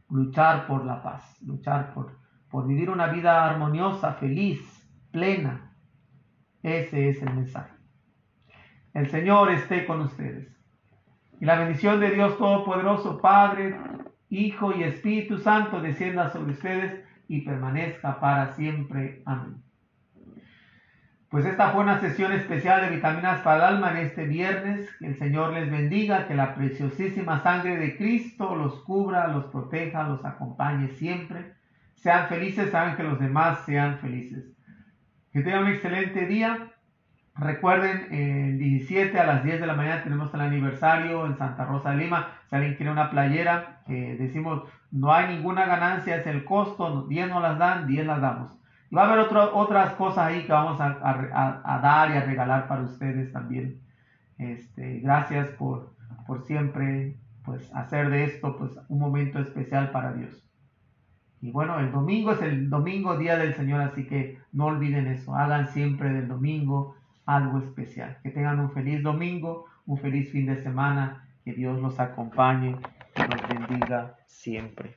luchar 0.09 0.65
por 0.65 0.83
la 0.83 1.01
paz, 1.03 1.39
luchar 1.43 1.93
por, 1.93 2.17
por 2.49 2.67
vivir 2.67 2.89
una 2.89 3.07
vida 3.07 3.45
armoniosa, 3.47 4.13
feliz, 4.13 4.61
plena. 5.11 5.73
Ese 6.63 7.09
es 7.09 7.21
el 7.21 7.33
mensaje. 7.33 7.75
El 8.93 9.09
Señor 9.09 9.51
esté 9.51 9.85
con 9.85 10.01
ustedes. 10.01 10.47
Y 11.39 11.45
la 11.45 11.59
bendición 11.59 11.99
de 11.99 12.11
Dios 12.11 12.37
Todopoderoso, 12.37 13.21
Padre, 13.21 13.77
Hijo 14.29 14.75
y 14.75 14.83
Espíritu 14.83 15.37
Santo, 15.37 15.81
descienda 15.81 16.29
sobre 16.29 16.53
ustedes 16.53 17.05
y 17.27 17.41
permanezca 17.41 18.19
para 18.19 18.53
siempre. 18.55 19.21
Amén. 19.25 19.64
Pues 21.35 21.47
esta 21.47 21.71
fue 21.71 21.83
una 21.83 21.99
sesión 21.99 22.31
especial 22.31 22.79
de 22.79 22.95
vitaminas 22.95 23.41
para 23.41 23.57
el 23.57 23.75
alma 23.75 23.91
en 23.91 24.05
este 24.05 24.23
viernes. 24.23 24.89
Que 24.99 25.07
el 25.07 25.19
Señor 25.19 25.51
les 25.51 25.69
bendiga, 25.69 26.29
que 26.29 26.33
la 26.33 26.55
preciosísima 26.55 27.43
sangre 27.43 27.75
de 27.75 27.97
Cristo 27.97 28.55
los 28.55 28.75
cubra, 28.85 29.27
los 29.27 29.43
proteja, 29.47 30.07
los 30.07 30.23
acompañe 30.23 30.87
siempre 30.91 31.51
sean 31.95 32.29
felices, 32.29 32.71
saben 32.71 32.95
que 32.95 33.03
los 33.03 33.19
demás 33.19 33.65
sean 33.65 33.97
felices. 33.97 34.45
Que 35.33 35.41
tengan 35.41 35.63
un 35.63 35.71
excelente 35.71 36.25
día. 36.25 36.71
Recuerden, 37.35 38.13
el 38.13 38.57
17 38.57 39.19
a 39.19 39.25
las 39.25 39.43
10 39.43 39.59
de 39.59 39.67
la 39.67 39.75
mañana 39.75 40.05
tenemos 40.05 40.33
el 40.33 40.39
aniversario 40.39 41.25
en 41.25 41.37
Santa 41.37 41.65
Rosa 41.65 41.91
de 41.91 41.97
Lima. 41.97 42.29
Si 42.49 42.55
alguien 42.55 42.75
quiere 42.75 42.93
una 42.93 43.09
playera, 43.09 43.81
que 43.85 44.15
decimos 44.15 44.63
no 44.89 45.13
hay 45.13 45.35
ninguna 45.35 45.65
ganancia, 45.65 46.15
es 46.15 46.27
el 46.27 46.45
costo, 46.45 47.05
10 47.09 47.27
no 47.27 47.41
las 47.41 47.59
dan, 47.59 47.87
10 47.87 48.07
las 48.07 48.21
damos. 48.21 48.64
Y 48.95 48.97
va 48.97 49.09
a 49.09 49.11
haber 49.11 49.27
otras 49.53 49.93
cosas 49.95 50.27
ahí 50.27 50.45
que 50.45 50.53
vamos 50.53 50.79
a, 50.79 50.85
a, 50.93 51.79
dar 51.81 52.11
y 52.11 52.13
a 52.13 52.21
regalar 52.21 52.65
para 52.69 52.83
ustedes 52.83 53.29
también. 53.33 53.81
Este, 54.37 54.99
gracias 54.99 55.49
por, 55.49 55.93
por 56.25 56.45
siempre 56.45 57.17
pues, 57.43 57.69
hacer 57.75 58.09
de 58.09 58.23
esto 58.23 58.55
pues, 58.57 58.71
un 58.87 58.99
momento 58.99 59.39
especial 59.39 59.91
para 59.91 60.13
Dios. 60.13 60.41
Y 61.41 61.51
bueno, 61.51 61.77
el 61.77 61.91
domingo 61.91 62.31
es 62.31 62.41
el 62.41 62.69
domingo, 62.69 63.17
día 63.17 63.37
del 63.37 63.53
Señor, 63.55 63.81
así 63.81 64.07
que 64.07 64.39
no 64.53 64.67
olviden 64.67 65.07
eso. 65.07 65.35
Hagan 65.35 65.67
siempre 65.67 66.13
del 66.13 66.29
domingo 66.29 66.95
algo 67.25 67.59
especial. 67.59 68.19
Que 68.23 68.29
tengan 68.29 68.61
un 68.61 68.71
feliz 68.71 69.03
domingo, 69.03 69.65
un 69.85 69.97
feliz 69.97 70.31
fin 70.31 70.45
de 70.45 70.63
semana. 70.63 71.27
Que 71.43 71.51
Dios 71.51 71.81
los 71.81 71.99
acompañe. 71.99 72.77
bendiga 73.49 74.15
siempre. 74.25 74.95